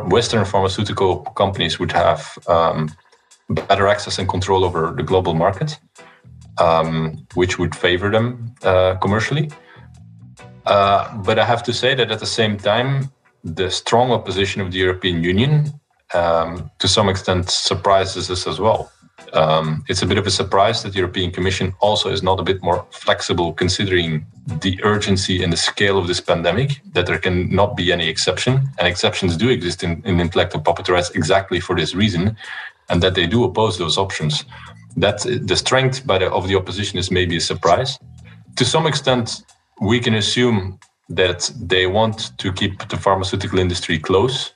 Western 0.05 0.45
pharmaceutical 0.45 1.17
companies 1.35 1.79
would 1.79 1.91
have 1.91 2.37
um, 2.47 2.89
better 3.49 3.87
access 3.87 4.19
and 4.19 4.29
control 4.29 4.63
over 4.63 4.93
the 4.95 5.03
global 5.03 5.33
market 5.33 5.77
um, 6.59 7.25
which 7.35 7.59
would 7.59 7.75
favor 7.75 8.09
them 8.09 8.53
uh, 8.63 8.95
commercially. 8.95 9.49
Uh, 10.65 11.17
but 11.19 11.39
I 11.39 11.45
have 11.45 11.63
to 11.63 11.73
say 11.73 11.95
that 11.95 12.11
at 12.11 12.19
the 12.19 12.25
same 12.25 12.57
time, 12.57 13.09
the 13.43 13.69
strong 13.71 14.11
opposition 14.11 14.61
of 14.61 14.71
the 14.71 14.77
European 14.77 15.23
Union 15.23 15.73
um, 16.13 16.71
to 16.79 16.87
some 16.87 17.09
extent 17.09 17.49
surprises 17.49 18.29
us 18.29 18.47
as 18.47 18.59
well. 18.59 18.91
Um, 19.33 19.83
it's 19.89 20.01
a 20.01 20.05
bit 20.05 20.17
of 20.17 20.25
a 20.25 20.31
surprise 20.31 20.83
that 20.83 20.93
the 20.93 20.99
European 20.99 21.31
Commission 21.31 21.73
also 21.79 22.09
is 22.09 22.23
not 22.23 22.39
a 22.39 22.43
bit 22.43 22.61
more 22.63 22.85
flexible 22.91 23.51
considering 23.53 24.25
the 24.61 24.79
urgency 24.83 25.43
and 25.43 25.51
the 25.51 25.57
scale 25.57 25.97
of 25.97 26.07
this 26.07 26.21
pandemic, 26.21 26.81
that 26.93 27.07
there 27.07 27.17
can 27.17 27.53
not 27.53 27.75
be 27.75 27.91
any 27.91 28.07
exception. 28.07 28.69
And 28.77 28.87
exceptions 28.87 29.35
do 29.35 29.49
exist 29.49 29.83
in, 29.83 30.01
in 30.05 30.21
intellectual 30.21 30.61
property 30.61 30.93
rights 30.93 31.09
exactly 31.09 31.59
for 31.59 31.75
this 31.75 31.93
reason, 31.93 32.37
and 32.89 33.03
that 33.03 33.15
they 33.15 33.27
do 33.27 33.43
oppose 33.43 33.77
those 33.77 33.97
options 33.97 34.45
that 34.97 35.25
the 35.43 35.55
strength 35.55 36.05
by 36.05 36.17
the, 36.17 36.29
of 36.31 36.47
the 36.47 36.55
opposition 36.55 36.97
is 36.99 37.11
maybe 37.11 37.37
a 37.37 37.41
surprise. 37.41 37.97
To 38.57 38.65
some 38.65 38.87
extent, 38.87 39.43
we 39.79 39.99
can 39.99 40.15
assume 40.15 40.79
that 41.09 41.51
they 41.61 41.87
want 41.87 42.37
to 42.39 42.51
keep 42.51 42.87
the 42.89 42.97
pharmaceutical 42.97 43.59
industry 43.59 43.99
close 43.99 44.51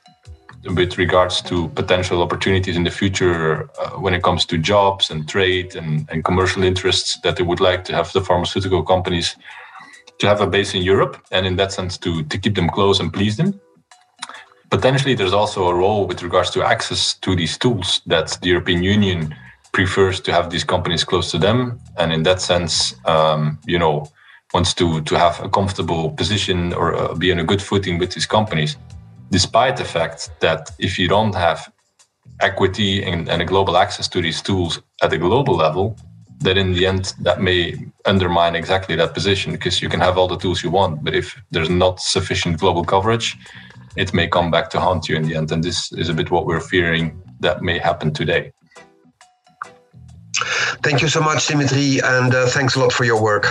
with 0.65 0.97
regards 0.97 1.41
to 1.41 1.69
potential 1.69 2.21
opportunities 2.21 2.75
in 2.75 2.84
the 2.84 2.91
future 2.91 3.69
uh, 3.80 3.91
when 3.91 4.13
it 4.13 4.21
comes 4.21 4.45
to 4.45 4.58
jobs 4.58 5.10
and 5.10 5.27
trade 5.27 5.75
and, 5.75 6.08
and 6.12 6.23
commercial 6.23 6.63
interests 6.63 7.19
that 7.21 7.36
they 7.36 7.43
would 7.43 7.60
like 7.60 7.84
to 7.84 7.93
have 7.93 8.12
the 8.13 8.21
pharmaceutical 8.21 8.84
companies 8.84 9.36
to 10.19 10.27
have 10.27 10.41
a 10.41 10.47
base 10.47 10.75
in 10.75 10.84
Europe 10.84 11.17
and 11.32 11.47
in 11.47 11.56
that 11.56 11.71
sense 11.71 11.97
to, 11.97 12.23
to 12.23 12.38
keep 12.38 12.56
them 12.56 12.69
close 12.69 12.99
and 12.99 13.12
please 13.12 13.38
them. 13.38 13.60
Potentially, 14.69 15.15
there's 15.15 15.34
also 15.34 15.67
a 15.67 15.73
role 15.73 16.06
with 16.06 16.21
regards 16.21 16.51
to 16.51 16.63
access 16.63 17.15
to 17.15 17.36
these 17.36 17.58
tools 17.58 18.01
that 18.06 18.38
the 18.41 18.49
European 18.49 18.84
Union 18.84 19.36
prefers 19.71 20.19
to 20.21 20.31
have 20.31 20.49
these 20.49 20.63
companies 20.63 21.03
close 21.03 21.31
to 21.31 21.38
them, 21.38 21.79
and 21.97 22.12
in 22.12 22.23
that 22.23 22.41
sense, 22.41 22.95
um, 23.05 23.60
you 23.65 23.79
know, 23.79 24.05
wants 24.53 24.73
to 24.73 25.01
to 25.01 25.17
have 25.17 25.39
a 25.43 25.49
comfortable 25.49 26.12
position 26.12 26.73
or 26.73 26.93
uh, 26.93 27.13
be 27.15 27.31
on 27.31 27.39
a 27.39 27.43
good 27.43 27.62
footing 27.62 27.99
with 27.99 28.12
these 28.12 28.25
companies, 28.25 28.77
despite 29.31 29.77
the 29.77 29.86
fact 29.86 30.29
that 30.39 30.71
if 30.79 30.99
you 30.99 31.07
don't 31.07 31.36
have 31.36 31.71
equity 32.41 33.03
and, 33.03 33.29
and 33.29 33.41
a 33.41 33.45
global 33.45 33.77
access 33.77 34.07
to 34.07 34.21
these 34.21 34.41
tools 34.41 34.81
at 35.01 35.13
a 35.13 35.17
global 35.17 35.55
level, 35.55 35.95
that 36.39 36.57
in 36.57 36.73
the 36.73 36.86
end 36.86 37.13
that 37.21 37.39
may 37.39 37.75
undermine 38.05 38.55
exactly 38.55 38.95
that 38.95 39.13
position 39.13 39.51
because 39.51 39.81
you 39.81 39.89
can 39.89 39.99
have 39.99 40.17
all 40.17 40.27
the 40.27 40.38
tools 40.38 40.63
you 40.63 40.71
want, 40.71 41.03
but 41.03 41.15
if 41.15 41.39
there's 41.51 41.69
not 41.69 41.99
sufficient 41.99 42.60
global 42.60 42.84
coverage, 42.84 43.38
it 43.95 44.13
may 44.13 44.27
come 44.27 44.49
back 44.49 44.69
to 44.69 44.79
haunt 44.79 45.07
you 45.07 45.15
in 45.15 45.23
the 45.23 45.36
end. 45.36 45.51
And 45.51 45.63
this 45.63 45.91
is 45.93 46.10
a 46.10 46.13
bit 46.13 46.31
what 46.31 46.45
we're 46.45 46.60
fearing 46.60 47.21
that 47.41 47.62
may 47.62 47.77
happen 47.77 48.13
today. 48.13 48.51
Thank 50.84 51.02
you 51.02 51.08
so 51.08 51.21
much, 51.21 51.47
Dimitri, 51.47 52.00
and 52.04 52.34
uh, 52.34 52.47
thanks 52.47 52.76
a 52.76 52.80
lot 52.80 52.91
for 52.91 53.04
your 53.04 53.21
work. 53.21 53.45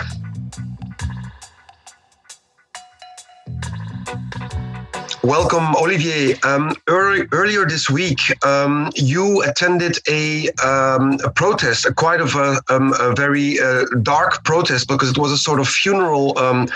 Welcome, 5.22 5.76
Olivier. 5.76 6.35
Um, 6.44 6.74
early, 6.87 7.28
earlier 7.33 7.66
this 7.66 7.90
week, 7.90 8.20
um, 8.42 8.90
you 8.94 9.42
attended 9.42 9.98
a, 10.09 10.48
um, 10.64 11.18
a, 11.22 11.30
protest, 11.30 11.85
a 11.85 11.92
quite 11.92 12.22
of 12.22 12.35
a, 12.37 12.62
um, 12.70 12.94
a 12.98 13.14
very 13.14 13.61
uh, 13.61 13.85
dark 14.00 14.42
protest 14.44 14.88
because 14.88 15.11
it 15.11 15.18
was 15.18 15.30
a 15.30 15.37
sort 15.37 15.61
of 15.61 15.68
funeral 15.68 16.38
um, 16.38 16.68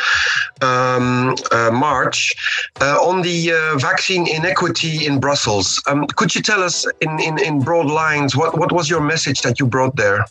um, 0.61 1.37
uh, 1.53 1.71
march 1.73 2.35
uh, 2.83 2.99
on 3.01 3.23
the 3.23 3.51
uh, 3.51 3.79
vaccine 3.79 4.27
inequity 4.29 5.07
in 5.07 5.21
Brussels. 5.21 5.83
could 6.17 6.35
you 6.35 6.43
tell 6.43 6.63
us, 6.63 6.87
in, 7.01 7.19
in, 7.21 7.39
in 7.39 7.61
broad 7.61 7.87
lines, 7.87 8.37
what, 8.37 8.59
what 8.59 8.73
was 8.73 8.91
your 8.91 9.01
message 9.01 9.41
that 9.41 9.59
you 9.59 9.65
brought 9.65 9.97
there? 9.97 10.27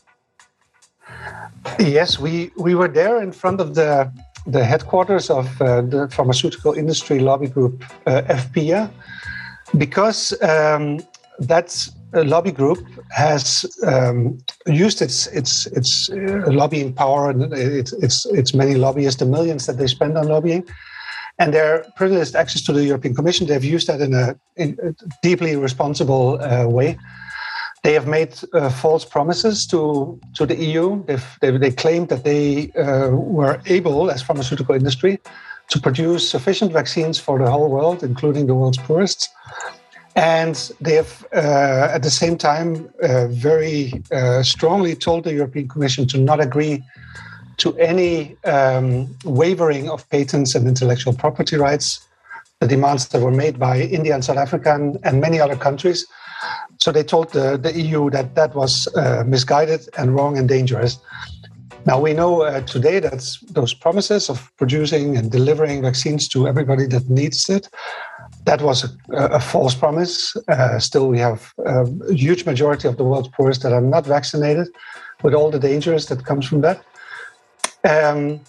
Yes, 1.79 2.19
we, 2.19 2.51
we 2.57 2.75
were 2.75 2.89
there 2.89 3.23
in 3.23 3.31
front 3.31 3.59
of 3.59 3.73
the 3.73 4.11
the 4.45 4.63
headquarters 4.65 5.29
of 5.29 5.61
uh, 5.61 5.81
the 5.81 6.07
pharmaceutical 6.09 6.73
industry 6.73 7.19
lobby 7.19 7.47
group 7.47 7.83
uh, 8.05 8.21
EFPIA, 8.23 8.89
because 9.77 10.33
um, 10.41 10.99
that 11.39 11.87
uh, 12.13 12.23
lobby 12.23 12.51
group 12.51 12.85
has 13.09 13.65
um, 13.85 14.37
used 14.67 15.01
its 15.01 15.27
its 15.27 15.65
its 15.67 16.09
uh, 16.09 16.51
lobbying 16.51 16.93
power 16.93 17.29
and 17.29 17.53
its, 17.53 17.93
its 17.93 18.25
its 18.25 18.53
many 18.53 18.75
lobbyists, 18.75 19.19
the 19.19 19.25
millions 19.25 19.65
that 19.65 19.77
they 19.77 19.87
spend 19.87 20.17
on 20.17 20.27
lobbying, 20.27 20.63
and 21.39 21.53
their 21.53 21.85
privileged 21.95 22.35
access 22.35 22.61
to 22.63 22.73
the 22.73 22.83
European 22.83 23.15
Commission. 23.15 23.47
They've 23.47 23.63
used 23.63 23.87
that 23.87 24.01
in 24.01 24.13
a, 24.13 24.35
in 24.55 24.77
a 24.83 24.93
deeply 25.21 25.55
responsible 25.55 26.41
uh, 26.41 26.67
way 26.67 26.97
they 27.83 27.93
have 27.93 28.07
made 28.07 28.33
uh, 28.53 28.69
false 28.69 29.03
promises 29.03 29.67
to, 29.67 30.19
to 30.35 30.45
the 30.45 30.55
EU. 30.55 31.03
They, 31.41 31.57
they 31.57 31.71
claimed 31.71 32.07
that 32.09 32.23
they 32.23 32.71
uh, 32.71 33.09
were 33.09 33.61
able, 33.65 34.09
as 34.09 34.21
pharmaceutical 34.21 34.73
industry, 34.73 35.19
to 35.67 35.79
produce 35.79 36.29
sufficient 36.29 36.71
vaccines 36.71 37.19
for 37.19 37.37
the 37.37 37.51
whole 37.51 37.69
world, 37.69 38.01
including 38.01 38.47
the 38.47 38.55
world's 38.55 38.77
poorest. 38.77 39.29
And 40.15 40.55
they 40.79 40.93
have, 40.93 41.25
uh, 41.33 41.89
at 41.91 42.03
the 42.03 42.09
same 42.09 42.37
time, 42.37 42.89
uh, 43.01 43.27
very 43.27 44.01
uh, 44.11 44.43
strongly 44.43 44.95
told 44.95 45.25
the 45.25 45.33
European 45.33 45.67
Commission 45.67 46.07
to 46.07 46.17
not 46.17 46.39
agree 46.39 46.81
to 47.57 47.77
any 47.77 48.37
um, 48.45 49.13
wavering 49.25 49.89
of 49.89 50.07
patents 50.09 50.55
and 50.55 50.67
intellectual 50.67 51.13
property 51.13 51.57
rights. 51.57 52.07
The 52.59 52.67
demands 52.67 53.09
that 53.09 53.21
were 53.21 53.31
made 53.31 53.59
by 53.59 53.81
India 53.81 54.13
and 54.13 54.23
South 54.23 54.37
Africa 54.37 54.73
and, 54.73 54.97
and 55.03 55.19
many 55.19 55.39
other 55.39 55.57
countries 55.57 56.05
so 56.77 56.91
they 56.91 57.03
told 57.03 57.31
the, 57.31 57.57
the 57.57 57.73
EU 57.79 58.09
that 58.09 58.35
that 58.35 58.55
was 58.55 58.87
uh, 58.95 59.23
misguided 59.25 59.87
and 59.97 60.15
wrong 60.15 60.37
and 60.37 60.47
dangerous. 60.47 60.97
Now 61.85 61.99
we 61.99 62.13
know 62.13 62.43
uh, 62.43 62.61
today 62.61 62.99
that 62.99 63.25
those 63.49 63.73
promises 63.73 64.29
of 64.29 64.51
producing 64.57 65.17
and 65.17 65.29
delivering 65.29 65.81
vaccines 65.81 66.27
to 66.29 66.47
everybody 66.47 66.85
that 66.87 67.09
needs 67.09 67.49
it, 67.49 67.67
that 68.45 68.61
was 68.61 68.83
a, 68.83 68.89
a 69.11 69.39
false 69.39 69.75
promise. 69.75 70.35
Uh, 70.47 70.79
still, 70.79 71.07
we 71.09 71.19
have 71.19 71.53
a 71.65 71.85
huge 72.13 72.45
majority 72.45 72.87
of 72.87 72.97
the 72.97 73.03
world's 73.03 73.29
poorest 73.29 73.63
that 73.63 73.73
are 73.73 73.81
not 73.81 74.05
vaccinated, 74.05 74.67
with 75.23 75.33
all 75.33 75.49
the 75.49 75.59
dangers 75.59 76.07
that 76.07 76.25
comes 76.25 76.45
from 76.45 76.61
that. 76.61 76.83
Um, 77.83 78.41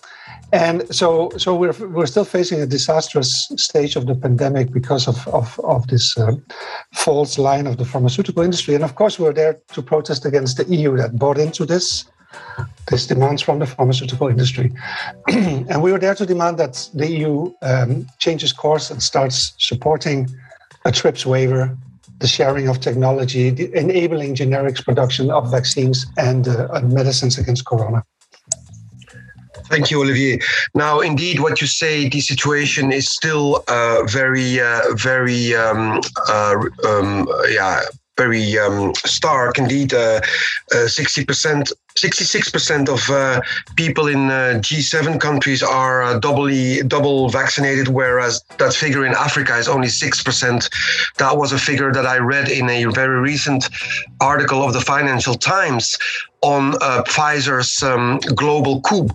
and 0.52 0.82
so 0.94 1.30
so 1.36 1.54
we're 1.54 1.72
we're 1.88 2.06
still 2.06 2.24
facing 2.24 2.60
a 2.60 2.66
disastrous 2.66 3.50
stage 3.56 3.96
of 3.96 4.06
the 4.06 4.14
pandemic 4.14 4.72
because 4.72 5.08
of 5.08 5.26
of, 5.28 5.58
of 5.64 5.86
this 5.88 6.16
uh, 6.18 6.32
false 6.92 7.38
line 7.38 7.66
of 7.66 7.76
the 7.76 7.84
pharmaceutical 7.84 8.42
industry 8.42 8.74
and 8.74 8.84
of 8.84 8.94
course 8.94 9.18
we're 9.18 9.32
there 9.32 9.58
to 9.72 9.82
protest 9.82 10.24
against 10.24 10.56
the 10.56 10.64
EU 10.64 10.96
that 10.96 11.18
bought 11.18 11.38
into 11.38 11.64
this 11.64 12.04
this 12.88 13.06
demands 13.06 13.42
from 13.42 13.58
the 13.58 13.66
pharmaceutical 13.66 14.28
industry 14.28 14.72
and 15.28 15.82
we 15.82 15.92
were 15.92 15.98
there 15.98 16.14
to 16.14 16.26
demand 16.26 16.58
that 16.58 16.88
the 16.94 17.08
EU 17.08 17.52
um, 17.62 18.06
changes 18.18 18.52
course 18.52 18.90
and 18.90 19.02
starts 19.02 19.54
supporting 19.58 20.28
a 20.84 20.92
TRIPS 20.92 21.24
waiver 21.24 21.76
the 22.20 22.28
sharing 22.28 22.68
of 22.68 22.80
technology, 22.80 23.48
enabling 23.74 24.34
generics 24.34 24.84
production 24.84 25.30
of 25.30 25.50
vaccines 25.50 26.06
and, 26.16 26.48
uh, 26.48 26.68
and 26.72 26.92
medicines 26.92 27.38
against 27.38 27.66
corona. 27.66 28.04
Thank 29.68 29.90
you, 29.90 30.00
Olivier. 30.02 30.38
Now, 30.74 31.00
indeed, 31.00 31.40
what 31.40 31.60
you 31.60 31.66
say, 31.66 32.08
the 32.08 32.20
situation 32.20 32.92
is 32.92 33.08
still 33.08 33.64
uh, 33.68 34.02
very, 34.04 34.60
uh, 34.60 34.94
very, 34.94 35.54
um, 35.54 36.00
uh, 36.28 36.56
um, 36.86 37.28
yeah, 37.50 37.80
very 38.16 38.58
um, 38.58 38.92
stark. 38.94 39.58
Indeed, 39.58 39.92
uh, 39.92 40.20
uh, 40.72 40.86
sixty 40.86 41.24
percent, 41.24 41.72
sixty-six 41.96 42.50
percent 42.50 42.88
of 42.88 43.08
uh, 43.10 43.40
people 43.76 44.06
in 44.06 44.28
G7 44.28 45.20
countries 45.20 45.62
are 45.62 46.20
doubly 46.20 46.82
double 46.82 47.28
vaccinated, 47.28 47.88
whereas 47.88 48.42
that 48.58 48.74
figure 48.74 49.04
in 49.04 49.14
Africa 49.14 49.56
is 49.56 49.66
only 49.66 49.88
six 49.88 50.22
percent. 50.22 50.68
That 51.18 51.36
was 51.36 51.52
a 51.52 51.58
figure 51.58 51.92
that 51.92 52.06
I 52.06 52.18
read 52.18 52.48
in 52.48 52.68
a 52.68 52.84
very 52.84 53.20
recent 53.20 53.68
article 54.20 54.62
of 54.62 54.72
the 54.72 54.80
Financial 54.80 55.34
Times 55.34 55.98
on 56.44 56.74
uh, 56.82 57.02
Pfizer's 57.04 57.82
um, 57.82 58.18
global 58.34 58.80
coup. 58.82 59.08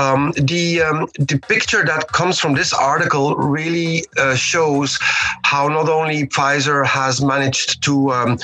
Um, 0.00 0.32
the 0.52 0.80
um, 0.80 1.08
the 1.18 1.38
picture 1.52 1.84
that 1.84 2.12
comes 2.12 2.38
from 2.38 2.54
this 2.54 2.72
article 2.72 3.36
really 3.36 4.04
uh, 4.16 4.34
shows 4.34 4.98
how 5.42 5.68
not 5.68 5.88
only 5.88 6.26
Pfizer 6.26 6.86
has 6.86 7.20
managed 7.20 7.82
to 7.84 8.10
um, 8.12 8.38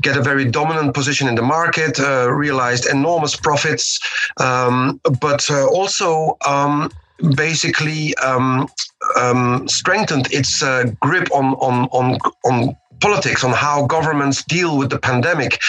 get 0.00 0.16
a 0.16 0.22
very 0.22 0.46
dominant 0.58 0.94
position 0.94 1.28
in 1.28 1.34
the 1.34 1.42
market, 1.42 2.00
uh, 2.00 2.30
realized 2.32 2.86
enormous 2.86 3.36
profits, 3.36 4.00
um, 4.38 5.00
but 5.20 5.50
uh, 5.50 5.66
also 5.68 6.38
um, 6.46 6.90
basically 7.36 8.14
um, 8.16 8.66
um, 9.20 9.68
strengthened 9.68 10.32
its 10.32 10.62
uh, 10.62 10.84
grip 11.00 11.28
on 11.32 11.46
on 11.54 11.88
on 11.92 12.18
on 12.44 12.76
politics 13.02 13.42
on 13.44 13.52
how 13.52 13.84
governments 13.86 14.44
deal 14.44 14.78
with 14.78 14.88
the 14.88 14.98
pandemic 14.98 15.60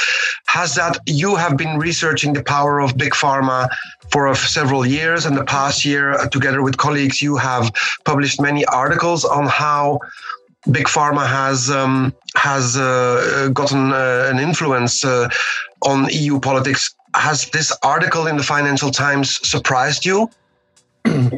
has 0.46 0.76
that 0.76 1.00
you 1.08 1.36
have 1.36 1.58
been 1.58 1.80
researching 1.80 2.32
the 2.34 2.43
power 2.43 2.80
of 2.80 2.96
big 2.96 3.13
pharma 3.13 3.67
for 4.12 4.34
several 4.36 4.86
years 4.86 5.26
and 5.26 5.36
the 5.36 5.43
past 5.43 5.84
year 5.84 6.12
uh, 6.13 6.28
together 6.30 6.62
with 6.62 6.78
colleagues 6.78 7.22
you 7.22 7.36
have 7.36 7.72
published 8.06 8.39
many 8.39 8.63
articles 8.65 9.26
on 9.26 9.48
how 9.48 10.00
big 10.72 10.86
pharma 10.86 11.26
has 11.28 11.69
um, 11.69 12.13
has 12.36 12.78
uh, 12.78 13.50
gotten 13.54 13.91
uh, 13.91 14.30
an 14.32 14.39
influence 14.39 15.04
uh, 15.04 15.28
on 15.82 16.08
EU 16.12 16.39
politics. 16.39 16.93
Has 17.15 17.50
this 17.50 17.69
article 17.84 18.28
in 18.28 18.38
the 18.38 18.43
Financial 18.43 18.91
Times 18.91 19.28
surprised 19.48 20.06
you? 20.06 20.30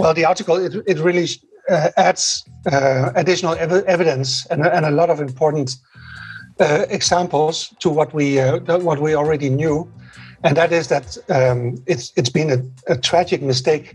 Well 0.00 0.14
the 0.14 0.24
article 0.24 0.56
it, 0.56 0.74
it 0.86 0.98
really 0.98 1.24
uh, 1.24 1.53
adds 1.68 2.44
uh, 2.70 3.10
additional 3.14 3.54
ev- 3.54 3.84
evidence 3.86 4.46
and, 4.46 4.66
and, 4.66 4.84
a 4.84 4.90
lot 4.90 5.10
of 5.10 5.20
important 5.20 5.76
uh, 6.60 6.86
examples 6.88 7.74
to 7.80 7.90
what 7.90 8.12
we 8.14 8.38
uh, 8.38 8.78
what 8.78 9.00
we 9.00 9.14
already 9.14 9.48
knew, 9.48 9.90
and 10.42 10.56
that 10.56 10.72
is 10.72 10.88
that 10.88 11.16
um, 11.28 11.82
it's 11.86 12.12
it's 12.16 12.30
been 12.30 12.50
a, 12.50 12.92
a, 12.92 12.96
tragic 12.96 13.42
mistake 13.42 13.92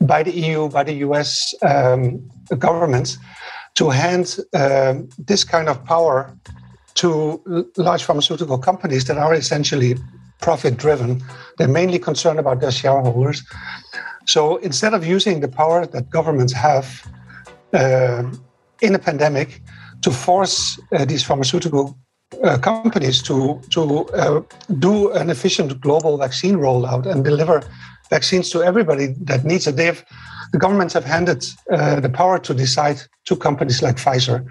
by 0.00 0.22
the 0.22 0.30
EU, 0.30 0.68
by 0.68 0.84
the 0.84 0.94
US 1.06 1.54
um, 1.62 2.20
governments, 2.58 3.18
to 3.74 3.90
hand 3.90 4.38
um, 4.54 5.08
this 5.18 5.44
kind 5.44 5.68
of 5.68 5.84
power 5.84 6.36
to 6.94 7.70
large 7.76 8.04
pharmaceutical 8.04 8.58
companies 8.58 9.06
that 9.06 9.16
are 9.16 9.34
essentially 9.34 9.96
profit 10.42 10.76
driven. 10.76 11.22
They're 11.56 11.68
mainly 11.80 11.98
concerned 11.98 12.38
about 12.38 12.60
their 12.60 12.72
shareholders. 12.72 13.42
So 14.26 14.56
instead 14.58 14.94
of 14.94 15.06
using 15.06 15.40
the 15.40 15.48
power 15.48 15.86
that 15.86 16.10
governments 16.10 16.52
have 16.52 16.86
uh, 17.72 18.24
in 18.80 18.94
a 18.94 18.98
pandemic 18.98 19.62
to 20.02 20.10
force 20.10 20.78
uh, 20.92 21.04
these 21.04 21.22
pharmaceutical 21.22 21.96
uh, 22.42 22.58
companies 22.58 23.22
to 23.22 23.60
to 23.70 24.06
uh, 24.08 24.40
do 24.78 25.10
an 25.12 25.30
efficient 25.30 25.80
global 25.80 26.16
vaccine 26.16 26.56
rollout 26.56 27.06
and 27.06 27.24
deliver 27.24 27.62
vaccines 28.10 28.50
to 28.50 28.62
everybody 28.62 29.14
that 29.20 29.44
needs 29.44 29.66
it, 29.66 29.76
they 29.76 29.86
have 29.86 30.04
the 30.52 30.58
governments 30.58 30.94
have 30.94 31.04
handed 31.04 31.44
uh, 31.70 32.00
the 32.00 32.08
power 32.08 32.38
to 32.38 32.54
decide 32.54 33.00
to 33.24 33.36
companies 33.36 33.82
like 33.82 33.96
Pfizer, 33.96 34.44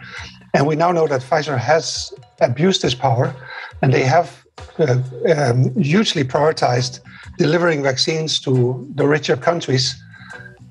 and 0.53 0.67
we 0.67 0.75
now 0.75 0.91
know 0.91 1.07
that 1.07 1.21
Pfizer 1.21 1.57
has 1.57 2.13
abused 2.39 2.81
this 2.81 2.95
power, 2.95 3.35
and 3.81 3.93
they 3.93 4.03
have 4.03 4.40
uh, 4.79 5.01
um, 5.35 5.73
hugely 5.75 6.23
prioritized 6.23 6.99
delivering 7.37 7.83
vaccines 7.83 8.39
to 8.39 8.87
the 8.95 9.07
richer 9.07 9.37
countries 9.37 9.95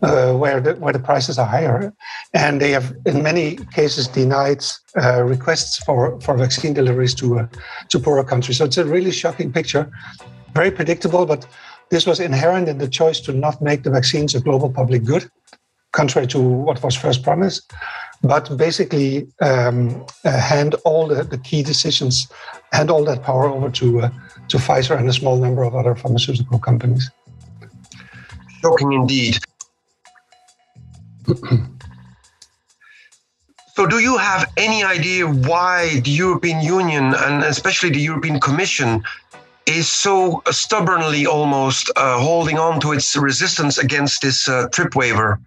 uh, 0.03 0.33
where 0.33 0.61
the 0.61 0.75
where 0.77 0.93
the 0.93 0.99
prices 0.99 1.39
are 1.39 1.47
higher, 1.47 1.93
and 2.33 2.61
they 2.61 2.71
have 2.71 2.95
in 3.05 3.23
many 3.23 3.57
cases 3.75 4.09
denied 4.09 4.65
uh, 5.03 5.23
requests 5.23 5.83
for 5.85 6.19
for 6.21 6.37
vaccine 6.37 6.73
deliveries 6.73 7.15
to 7.15 7.41
uh, 7.41 7.47
to 7.89 7.99
poorer 7.99 8.25
countries. 8.25 8.59
So 8.59 8.65
it's 8.65 8.79
a 8.79 8.85
really 8.85 9.13
shocking 9.13 9.53
picture, 9.53 9.91
very 10.55 10.71
predictable, 10.71 11.27
but 11.27 11.47
this 11.91 12.07
was 12.07 12.21
inherent 12.21 12.69
in 12.69 12.79
the 12.79 12.89
choice 12.89 13.21
to 13.21 13.33
not 13.33 13.61
make 13.61 13.83
the 13.83 13.91
vaccines 13.91 14.35
a 14.35 14.41
global 14.41 14.71
public 14.71 15.05
good, 15.05 15.29
contrary 15.93 16.27
to 16.29 16.41
what 16.41 16.83
was 16.83 16.97
first 16.97 17.23
promised, 17.23 17.71
but 18.23 18.57
basically 18.57 19.27
um, 19.41 20.05
uh, 20.25 20.31
hand 20.31 20.75
all 20.85 21.07
the, 21.09 21.25
the 21.25 21.39
key 21.39 21.63
decisions, 21.63 22.29
hand 22.73 22.91
all 22.91 23.05
that 23.05 23.23
power 23.23 23.49
over 23.49 23.71
to 23.71 24.03
uh, 24.03 24.11
to 24.49 24.59
Pfizer 24.59 24.99
and 24.99 25.09
a 25.09 25.13
small 25.13 25.39
number 25.39 25.63
of 25.63 25.75
other 25.75 25.95
pharmaceutical 25.95 26.59
companies. 26.59 27.11
Shocking 28.61 28.93
indeed. 28.93 29.39
so, 33.75 33.87
do 33.87 34.01
you 34.01 34.19
have 34.19 34.53
any 34.57 34.83
idea 34.85 35.27
why 35.27 36.01
the 36.01 36.11
European 36.11 36.61
Union 36.61 37.15
and 37.15 37.45
especially 37.45 37.91
the 37.91 38.01
European 38.01 38.41
Commission 38.41 39.03
is 39.67 39.89
so 39.89 40.43
stubbornly 40.51 41.27
almost 41.27 41.91
uh, 41.97 42.19
holding 42.19 42.59
on 42.59 42.81
to 42.81 42.93
its 42.93 43.17
resistance 43.17 43.79
against 43.79 44.21
this 44.21 44.49
uh, 44.49 44.69
trip 44.73 44.95
waiver? 44.97 45.39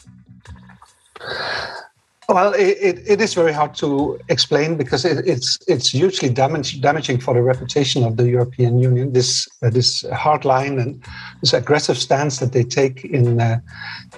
Well, 2.30 2.54
it, 2.54 3.02
it 3.06 3.20
is 3.20 3.34
very 3.34 3.52
hard 3.52 3.76
to 3.76 4.18
explain 4.30 4.78
because 4.78 5.04
it, 5.04 5.28
it's 5.28 5.60
it's 5.68 5.90
hugely 5.90 6.30
damage, 6.30 6.80
damaging 6.80 7.20
for 7.20 7.34
the 7.34 7.42
reputation 7.42 8.04
of 8.04 8.16
the 8.16 8.30
European 8.30 8.80
Union. 8.80 9.12
This 9.12 9.48
uh, 9.62 9.70
this 9.70 10.06
hard 10.14 10.46
line 10.46 10.80
and 10.80 11.04
this 11.42 11.52
aggressive 11.54 11.98
stance 11.98 12.40
that 12.40 12.54
they 12.54 12.64
take 12.64 13.04
in 13.04 13.42
uh, 13.42 13.60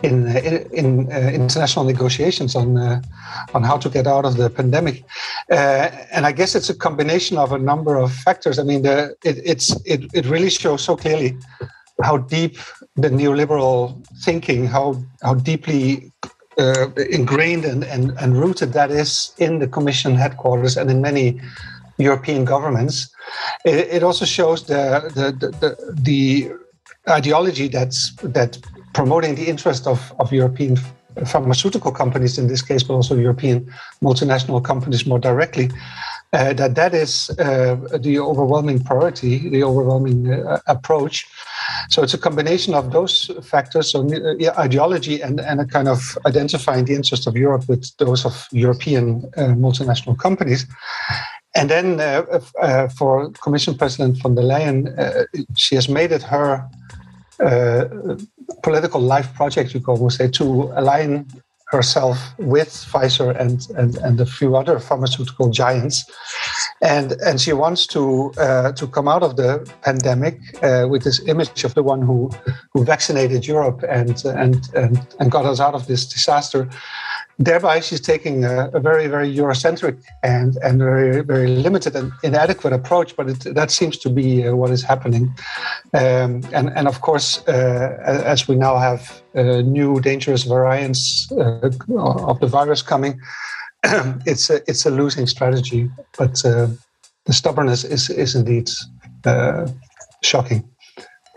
in 0.03 0.27
uh, 0.27 0.39
in, 0.71 1.11
uh, 1.11 1.31
international 1.33 1.85
negotiations 1.85 2.55
on 2.55 2.77
uh, 2.77 3.01
on 3.55 3.63
how 3.63 3.77
to 3.77 3.89
get 3.89 4.05
out 4.05 4.25
of 4.25 4.37
the 4.37 4.51
pandemic, 4.51 5.03
uh, 5.49 5.89
and 6.11 6.27
I 6.27 6.31
guess 6.31 6.53
it's 6.53 6.69
a 6.69 6.75
combination 6.75 7.39
of 7.39 7.53
a 7.53 7.57
number 7.57 7.95
of 7.95 8.13
factors. 8.13 8.59
I 8.59 8.63
mean, 8.63 8.83
the, 8.83 9.15
it, 9.23 9.37
it's 9.43 9.75
it 9.83 10.05
it 10.13 10.27
really 10.27 10.51
shows 10.51 10.83
so 10.83 10.95
clearly 10.95 11.37
how 12.03 12.17
deep 12.17 12.57
the 12.95 13.09
neoliberal 13.09 14.05
thinking, 14.23 14.67
how 14.67 15.03
how 15.23 15.33
deeply 15.33 16.11
uh, 16.57 16.89
ingrained 17.09 17.65
and, 17.65 17.83
and, 17.83 18.11
and 18.19 18.37
rooted 18.37 18.73
that 18.73 18.91
is 18.91 19.33
in 19.37 19.59
the 19.59 19.67
Commission 19.67 20.15
headquarters 20.15 20.77
and 20.77 20.89
in 20.89 21.01
many 21.01 21.39
European 21.97 22.45
governments. 22.45 23.13
It, 23.63 23.87
it 23.95 24.03
also 24.03 24.25
shows 24.25 24.65
the, 24.65 25.11
the, 25.15 25.31
the, 25.31 25.93
the, 25.93 26.51
ideology 27.07 27.67
that's 27.67 28.15
that 28.23 28.57
promoting 28.95 29.35
the 29.35 29.47
interest 29.47 29.85
of, 29.85 30.11
of 30.17 30.33
European 30.33 30.75
pharmaceutical 31.25 31.91
companies 31.91 32.37
in 32.37 32.47
this 32.47 32.61
case, 32.61 32.83
but 32.83 32.95
also 32.95 33.15
European 33.15 33.71
multinational 34.01 34.63
companies 34.63 35.05
more 35.05 35.19
directly, 35.19 35.69
uh, 36.33 36.53
that 36.53 36.75
that 36.75 36.93
is 36.93 37.29
uh, 37.39 37.75
the 37.99 38.19
overwhelming 38.19 38.83
priority, 38.83 39.49
the 39.49 39.63
overwhelming 39.63 40.33
uh, 40.33 40.59
approach. 40.67 41.27
So 41.89 42.03
it's 42.03 42.13
a 42.13 42.17
combination 42.17 42.73
of 42.73 42.91
those 42.91 43.31
factors, 43.43 43.91
so 43.91 44.07
uh, 44.07 44.59
ideology 44.59 45.21
and, 45.21 45.39
and 45.39 45.61
a 45.61 45.65
kind 45.65 45.87
of 45.87 46.17
identifying 46.25 46.85
the 46.85 46.95
interests 46.95 47.27
of 47.27 47.35
Europe 47.35 47.67
with 47.67 47.95
those 47.97 48.25
of 48.25 48.47
European 48.51 49.23
uh, 49.37 49.55
multinational 49.55 50.17
companies. 50.17 50.65
And 51.55 51.69
then 51.69 52.01
uh, 52.01 52.41
uh, 52.61 52.89
for 52.89 53.31
Commission 53.31 53.77
President 53.77 54.17
von 54.17 54.35
der 54.35 54.43
Leyen, 54.43 54.87
uh, 54.99 55.25
she 55.55 55.75
has 55.75 55.87
made 55.87 56.11
it 56.11 56.23
her 56.23 56.69
uh, 57.39 57.85
political 58.63 59.01
life 59.01 59.33
project, 59.33 59.73
you 59.73 59.79
could 59.79 59.93
almost 59.93 60.17
say, 60.17 60.27
to 60.29 60.71
align 60.75 61.27
herself 61.67 62.17
with 62.37 62.69
Pfizer 62.69 63.35
and, 63.39 63.67
and, 63.77 63.97
and 63.97 64.21
a 64.21 64.25
few 64.25 64.55
other 64.55 64.79
pharmaceutical 64.79 65.49
giants 65.49 66.05
and 66.85 67.13
and 67.27 67.41
she 67.41 67.51
wants 67.51 67.87
to 67.87 68.31
uh, 68.37 68.71
to 68.73 68.87
come 68.87 69.07
out 69.07 69.23
of 69.23 69.35
the 69.35 69.51
pandemic 69.81 70.35
uh, 70.63 70.87
with 70.87 71.03
this 71.03 71.19
image 71.27 71.63
of 71.63 71.73
the 71.73 71.83
one 71.83 72.01
who 72.01 72.29
who 72.71 72.85
vaccinated 72.85 73.47
Europe 73.47 73.83
and 73.89 74.23
and 74.25 74.69
and, 74.75 74.95
and 75.19 75.31
got 75.31 75.45
us 75.45 75.59
out 75.59 75.73
of 75.73 75.87
this 75.87 76.05
disaster. 76.05 76.69
Thereby, 77.37 77.81
she's 77.81 77.99
taking 77.99 78.45
a, 78.45 78.69
a 78.73 78.79
very 78.79 79.07
very 79.07 79.35
Eurocentric 79.35 79.97
and 80.23 80.57
and 80.63 80.79
very 80.79 81.21
very 81.21 81.47
limited 81.47 81.95
and 81.95 82.11
inadequate 82.23 82.73
approach. 82.73 83.15
But 83.15 83.29
it, 83.29 83.55
that 83.55 83.71
seems 83.71 83.97
to 83.97 84.09
be 84.09 84.47
uh, 84.47 84.55
what 84.55 84.69
is 84.69 84.83
happening. 84.83 85.33
Um, 85.93 86.43
and 86.53 86.69
and 86.77 86.87
of 86.87 87.01
course, 87.01 87.43
uh, 87.47 87.97
as 88.25 88.47
we 88.47 88.55
now 88.55 88.77
have 88.77 89.01
uh, 89.35 89.61
new 89.61 89.99
dangerous 90.01 90.43
variants 90.43 91.31
uh, 91.31 91.71
of 92.31 92.39
the 92.39 92.47
virus 92.47 92.81
coming 92.83 93.19
it's 94.25 94.49
a 94.49 94.61
it's 94.67 94.85
a 94.85 94.91
losing 94.91 95.27
strategy, 95.27 95.89
but 96.17 96.43
uh, 96.45 96.67
the 97.25 97.33
stubbornness 97.33 97.83
is 97.83 98.09
is 98.09 98.35
indeed 98.35 98.69
uh, 99.25 99.67
shocking. 100.23 100.63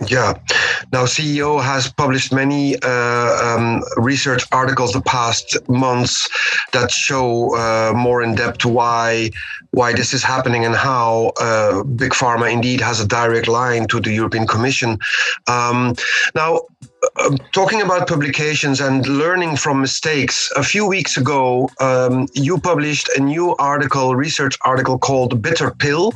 Yeah. 0.06 0.34
Now, 0.92 1.04
CEO 1.04 1.60
has 1.60 1.92
published 1.92 2.32
many 2.32 2.76
uh, 2.82 3.56
um, 3.56 3.82
research 3.96 4.44
articles 4.52 4.92
the 4.92 5.00
past 5.00 5.58
months 5.68 6.28
that 6.72 6.92
show 6.92 7.56
uh, 7.56 7.92
more 7.96 8.22
in 8.22 8.36
depth 8.36 8.64
why 8.64 9.30
why 9.72 9.92
this 9.92 10.14
is 10.14 10.22
happening 10.22 10.64
and 10.64 10.74
how 10.74 11.32
uh, 11.40 11.82
big 11.82 12.12
pharma 12.12 12.50
indeed 12.50 12.80
has 12.80 13.00
a 13.00 13.06
direct 13.06 13.48
line 13.48 13.86
to 13.88 14.00
the 14.00 14.12
European 14.12 14.46
Commission. 14.46 14.98
Um, 15.46 15.94
now, 16.34 16.60
uh, 17.16 17.36
talking 17.52 17.80
about 17.82 18.08
publications 18.08 18.80
and 18.80 19.06
learning 19.06 19.56
from 19.56 19.80
mistakes, 19.80 20.50
a 20.56 20.62
few 20.62 20.86
weeks 20.86 21.16
ago, 21.16 21.68
um, 21.80 22.26
you 22.34 22.58
published 22.58 23.08
a 23.16 23.20
new 23.20 23.54
article, 23.56 24.16
research 24.16 24.56
article 24.64 24.98
called 24.98 25.40
"Bitter 25.42 25.70
Pill." 25.70 26.12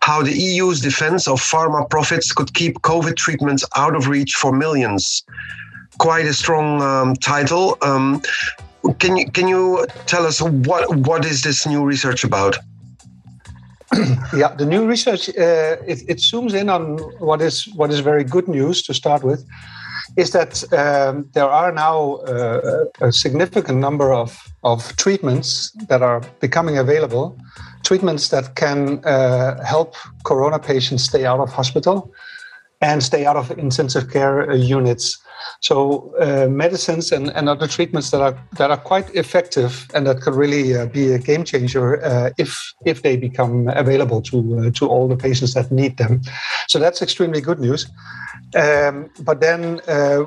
how 0.00 0.22
the 0.22 0.32
EU's 0.32 0.80
defense 0.80 1.28
of 1.28 1.40
pharma 1.40 1.88
profits 1.88 2.32
could 2.32 2.52
keep 2.54 2.80
COVID 2.82 3.16
treatments 3.16 3.64
out 3.76 3.94
of 3.94 4.08
reach 4.08 4.34
for 4.34 4.52
millions. 4.52 5.22
Quite 5.98 6.26
a 6.26 6.34
strong 6.34 6.82
um, 6.82 7.14
title. 7.16 7.78
Um, 7.82 8.22
can 8.98 9.16
you 9.16 9.30
can 9.30 9.46
you 9.48 9.86
tell 10.06 10.26
us 10.26 10.40
what 10.40 10.96
what 10.96 11.24
is 11.24 11.42
this 11.42 11.66
new 11.66 11.84
research 11.84 12.24
about? 12.24 12.56
yeah, 14.34 14.54
the 14.54 14.64
new 14.64 14.86
research 14.86 15.28
uh, 15.30 15.76
it, 15.86 16.02
it, 16.08 16.18
zooms 16.18 16.54
in 16.54 16.68
on 16.68 16.98
what 17.18 17.42
is 17.42 17.66
what 17.74 17.90
is 17.90 18.00
very 18.00 18.24
good 18.24 18.48
news 18.48 18.82
to 18.82 18.94
start 18.94 19.22
with, 19.22 19.44
is 20.16 20.30
that 20.30 20.64
um, 20.72 21.28
there 21.32 21.48
are 21.48 21.72
now 21.72 22.16
uh, 22.26 22.84
a 23.00 23.12
significant 23.12 23.78
number 23.78 24.12
of 24.12 24.38
of 24.62 24.94
treatments 24.96 25.70
that 25.88 26.02
are 26.02 26.20
becoming 26.40 26.78
available 26.78 27.36
treatments 27.82 28.28
that 28.28 28.54
can 28.54 29.04
uh, 29.04 29.62
help 29.64 29.96
corona 30.24 30.58
patients 30.58 31.04
stay 31.04 31.24
out 31.24 31.40
of 31.40 31.50
hospital 31.52 32.12
and 32.80 33.02
stay 33.02 33.26
out 33.26 33.36
of 33.36 33.50
intensive 33.58 34.10
care 34.10 34.50
uh, 34.50 34.54
units. 34.54 35.18
So 35.60 36.14
uh, 36.20 36.48
medicines 36.48 37.12
and, 37.12 37.30
and 37.30 37.48
other 37.48 37.66
treatments 37.66 38.10
that 38.10 38.20
are 38.20 38.36
that 38.58 38.70
are 38.70 38.76
quite 38.76 39.14
effective 39.14 39.88
and 39.94 40.06
that 40.06 40.20
could 40.20 40.34
really 40.34 40.76
uh, 40.76 40.86
be 40.86 41.12
a 41.12 41.18
game 41.18 41.44
changer 41.44 42.02
uh, 42.04 42.30
if 42.36 42.74
if 42.84 43.02
they 43.02 43.16
become 43.16 43.68
available 43.68 44.20
to 44.22 44.36
uh, 44.58 44.70
to 44.78 44.86
all 44.86 45.08
the 45.08 45.16
patients 45.16 45.54
that 45.54 45.70
need 45.70 45.96
them. 45.96 46.20
So 46.68 46.78
that's 46.78 47.00
extremely 47.02 47.40
good 47.40 47.58
news. 47.58 47.86
Um, 48.54 49.10
but 49.20 49.40
then 49.40 49.80
uh, 49.86 50.18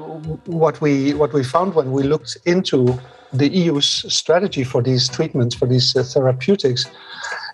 what 0.45 0.79
we 0.81 1.13
what 1.13 1.33
we 1.33 1.43
found 1.43 1.75
when 1.75 1.91
we 1.91 2.03
looked 2.03 2.37
into 2.45 2.99
the 3.33 3.49
EU's 3.49 4.05
strategy 4.13 4.63
for 4.63 4.81
these 4.81 5.09
treatments 5.09 5.55
for 5.55 5.67
these 5.67 5.91
therapeutics 5.93 6.85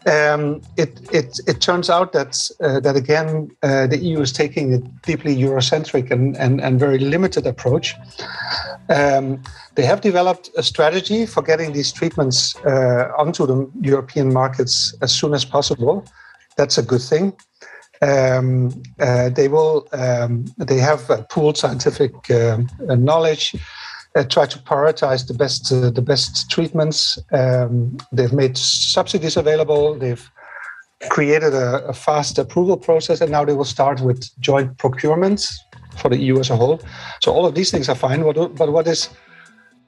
um, 0.06 0.62
it, 0.78 1.00
it, 1.14 1.40
it 1.46 1.62
turns 1.62 1.90
out 1.90 2.14
that 2.14 2.50
uh, 2.62 2.80
that 2.80 2.96
again 2.96 3.52
uh, 3.64 3.88
the 3.88 3.98
EU 3.98 4.22
is 4.22 4.32
taking 4.32 4.74
a 4.74 4.78
deeply 5.06 5.36
Eurocentric 5.36 6.10
and, 6.10 6.38
and, 6.38 6.62
and 6.62 6.80
very 6.80 7.00
limited 7.00 7.46
approach. 7.46 7.96
Um, 8.90 9.44
they 9.76 9.84
have 9.84 10.02
developed 10.02 10.50
a 10.58 10.64
strategy 10.64 11.26
for 11.26 11.44
getting 11.44 11.74
these 11.74 11.92
treatments 11.92 12.56
uh, 12.66 13.12
onto 13.18 13.46
the 13.46 13.70
European 13.82 14.32
markets 14.32 14.96
as 15.02 15.12
soon 15.12 15.34
as 15.34 15.44
possible. 15.44 16.06
That's 16.56 16.78
a 16.78 16.84
good 16.84 17.02
thing. 17.02 17.34
Um, 18.02 18.82
uh, 19.00 19.30
they 19.30 19.48
will. 19.48 19.88
Um, 19.92 20.46
they 20.58 20.78
have 20.78 21.28
pooled 21.30 21.58
scientific 21.58 22.32
uh, 22.32 22.60
knowledge 22.80 23.56
uh, 24.16 24.24
try 24.24 24.46
to 24.46 24.60
prioritize 24.60 25.28
the 25.28 25.34
best 25.34 25.72
uh, 25.72 25.90
the 25.90 26.02
best 26.02 26.50
treatments. 26.50 27.20
Um, 27.32 27.98
they've 28.12 28.34
made 28.34 28.58
subsidies 28.58 29.38
available. 29.38 29.98
They've 29.98 30.30
created 31.10 31.54
a, 31.54 31.86
a, 31.88 31.94
fast 31.94 32.38
approval 32.38 32.78
process, 32.78 33.22
and 33.22 33.32
now 33.32 33.46
they 33.46 33.54
will 33.54 33.66
start 33.66 34.02
with 34.02 34.30
joint 34.40 34.78
procurements 34.78 35.54
for 35.98 36.10
the 36.10 36.18
EU 36.18 36.40
as 36.40 36.50
a 36.50 36.56
whole. 36.56 36.82
So 37.22 37.32
all 37.32 37.46
of 37.46 37.56
these 37.56 37.72
things 37.72 37.88
are 37.88 37.96
fine. 37.96 38.24
But, 38.24 38.56
but 38.56 38.72
what 38.72 38.88
is 38.88 39.10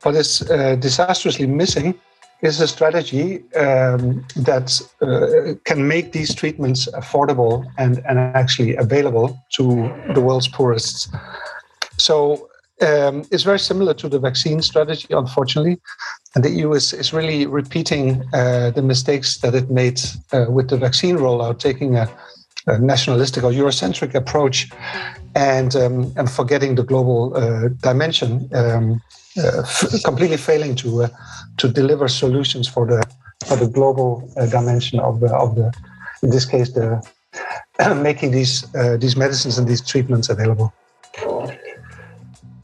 what 0.03 0.15
is 0.15 0.49
uh, 0.49 0.75
disastrously 0.75 1.47
missing 1.47 1.99
is 2.41 2.59
a 2.59 2.67
strategy 2.67 3.43
um, 3.55 4.25
that 4.35 4.81
uh, 5.01 5.53
can 5.65 5.87
make 5.87 6.11
these 6.11 6.33
treatments 6.33 6.87
affordable 6.91 7.65
and, 7.77 8.01
and 8.07 8.17
actually 8.19 8.75
available 8.75 9.39
to 9.53 9.93
the 10.13 10.21
world's 10.21 10.47
poorest. 10.47 11.13
So 11.97 12.49
um, 12.81 13.23
is 13.31 13.43
very 13.43 13.59
similar 13.59 13.93
to 13.95 14.09
the 14.09 14.19
vaccine 14.19 14.61
strategy, 14.61 15.07
unfortunately. 15.11 15.79
And 16.33 16.43
the 16.43 16.49
EU 16.49 16.73
is, 16.73 16.93
is 16.93 17.13
really 17.13 17.45
repeating 17.45 18.23
uh, 18.33 18.71
the 18.71 18.81
mistakes 18.81 19.37
that 19.39 19.53
it 19.53 19.69
made 19.69 20.01
uh, 20.33 20.45
with 20.49 20.69
the 20.69 20.77
vaccine 20.77 21.17
rollout, 21.17 21.59
taking 21.59 21.95
a, 21.95 22.09
a 22.67 22.79
nationalistic 22.79 23.43
or 23.43 23.51
Eurocentric 23.51 24.15
approach 24.15 24.69
and, 25.35 25.75
um, 25.75 26.11
and 26.17 26.29
forgetting 26.29 26.75
the 26.75 26.83
global 26.83 27.35
uh, 27.35 27.69
dimension, 27.81 28.49
um, 28.53 29.01
f- 29.37 30.03
completely 30.03 30.37
failing 30.37 30.75
to, 30.75 31.03
uh, 31.03 31.09
to 31.57 31.67
deliver 31.67 32.07
solutions 32.07 32.67
for 32.67 32.85
the, 32.85 33.03
for 33.45 33.55
the 33.55 33.67
global 33.67 34.31
uh, 34.37 34.45
dimension 34.47 34.99
of 34.99 35.19
the, 35.19 35.33
of 35.33 35.55
the, 35.55 35.71
in 36.23 36.29
this 36.29 36.45
case, 36.45 36.71
the 36.73 37.01
making 38.01 38.31
these, 38.31 38.69
these 38.99 39.15
medicines 39.15 39.57
and 39.57 39.67
these 39.67 39.81
treatments 39.81 40.29
available. 40.29 40.73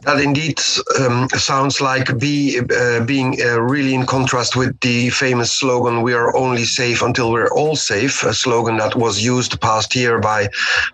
That 0.08 0.22
indeed 0.22 0.62
um, 1.02 1.28
sounds 1.36 1.82
like 1.82 2.18
be, 2.18 2.62
uh, 2.62 3.04
being 3.04 3.42
uh, 3.42 3.60
really 3.60 3.94
in 3.94 4.06
contrast 4.06 4.56
with 4.56 4.80
the 4.80 5.10
famous 5.10 5.52
slogan, 5.52 6.02
We 6.02 6.14
are 6.14 6.34
only 6.34 6.64
safe 6.64 7.02
until 7.02 7.30
we're 7.30 7.52
all 7.52 7.76
safe, 7.76 8.24
a 8.24 8.34
slogan 8.34 8.78
that 8.78 8.96
was 8.96 9.22
used 9.22 9.60
past 9.60 9.98
year 9.98 10.18
by 10.22 10.48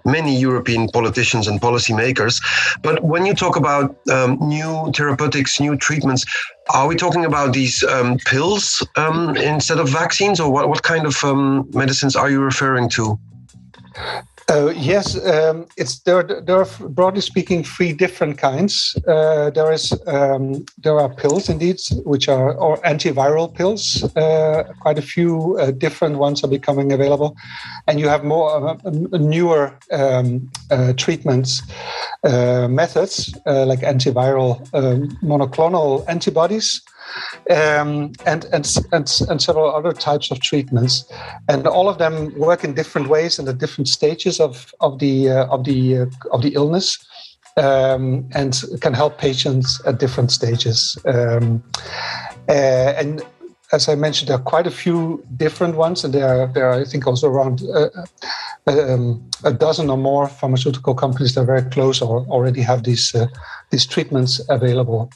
many 0.03 0.35
European 0.35 0.89
politicians 0.89 1.47
and 1.47 1.61
policymakers. 1.61 2.41
But 2.81 3.03
when 3.03 3.27
you 3.27 3.35
talk 3.35 3.55
about 3.55 3.95
um, 4.09 4.39
new 4.41 4.91
therapeutics, 4.95 5.59
new 5.59 5.77
treatments, 5.77 6.25
are 6.71 6.87
we 6.87 6.95
talking 6.95 7.25
about 7.25 7.53
these 7.53 7.83
um, 7.83 8.17
pills 8.17 8.83
um, 8.95 9.37
instead 9.37 9.77
of 9.77 9.89
vaccines, 9.89 10.39
or 10.39 10.51
what, 10.51 10.69
what 10.69 10.81
kind 10.81 11.05
of 11.05 11.23
um, 11.23 11.69
medicines 11.71 12.15
are 12.15 12.31
you 12.31 12.41
referring 12.41 12.89
to? 12.89 13.19
Uh, 14.53 14.69
yes, 14.77 15.17
um, 15.25 15.65
it's 15.77 15.99
there. 16.01 16.21
There 16.21 16.57
are 16.57 16.67
broadly 16.89 17.21
speaking 17.21 17.63
three 17.63 17.91
different 17.91 18.37
kinds. 18.37 18.95
Uh, 19.07 19.49
there 19.49 19.71
is 19.71 19.91
um, 20.05 20.63
there 20.77 20.99
are 20.99 21.09
pills 21.09 21.49
indeed, 21.49 21.79
which 22.05 22.29
are 22.29 22.53
or 22.53 22.77
antiviral 22.83 23.51
pills. 23.51 24.03
Uh, 24.15 24.63
quite 24.79 24.99
a 24.99 25.01
few 25.01 25.57
uh, 25.57 25.71
different 25.71 26.19
ones 26.19 26.43
are 26.43 26.47
becoming 26.47 26.91
available, 26.91 27.35
and 27.87 27.99
you 27.99 28.07
have 28.07 28.23
more 28.23 28.69
uh, 28.69 28.77
newer 29.13 29.73
um, 29.91 30.51
uh, 30.69 30.93
treatments 30.97 31.63
methods 32.23 33.35
like 33.45 33.79
antiviral 33.79 34.59
um, 34.75 35.09
monoclonal 35.23 36.05
antibodies 36.07 36.81
um, 37.49 38.11
and, 38.25 38.45
and, 38.45 38.77
and, 38.91 39.21
and 39.29 39.41
several 39.41 39.73
other 39.73 39.93
types 39.93 40.31
of 40.31 40.39
treatments. 40.39 41.05
And 41.49 41.67
all 41.67 41.89
of 41.89 41.97
them 41.97 42.37
work 42.37 42.63
in 42.63 42.73
different 42.73 43.07
ways 43.09 43.39
and 43.39 43.47
at 43.47 43.57
different 43.57 43.87
stages 43.87 44.39
of, 44.39 44.73
of, 44.79 44.99
the, 44.99 45.29
uh, 45.29 45.45
of, 45.47 45.65
the, 45.65 45.97
uh, 45.97 46.05
of 46.31 46.41
the 46.41 46.53
illness. 46.53 46.97
Um, 47.55 48.27
and 48.33 48.63
can 48.81 48.95
help 48.95 49.19
patients 49.19 49.79
at 49.85 49.99
different 49.99 50.31
stages. 50.31 50.97
Um, 51.05 51.63
uh, 52.49 52.95
and 52.97 53.21
as 53.73 53.89
I 53.89 53.95
mentioned, 53.95 54.29
there 54.29 54.37
are 54.37 54.49
quite 54.51 54.67
a 54.67 54.71
few 54.71 55.23
different 55.35 55.75
ones, 55.75 56.03
and 56.03 56.13
there 56.13 56.27
are, 56.27 56.47
there 56.47 56.69
are 56.69 56.79
I 56.79 56.85
think, 56.85 57.07
also 57.07 57.27
around 57.27 57.63
uh, 57.63 57.89
uh 58.67 58.93
um, 58.93 59.29
a 59.43 59.51
dozen 59.51 59.89
or 59.89 59.97
more 59.97 60.27
pharmaceutical 60.29 60.95
companies 60.95 61.33
that 61.33 61.41
are 61.41 61.45
very 61.45 61.69
close 61.69 62.01
or 62.01 62.25
already 62.27 62.61
have 62.61 62.83
these 62.83 63.13
uh, 63.15 63.27
these 63.71 63.85
treatments 63.85 64.39
available. 64.49 65.11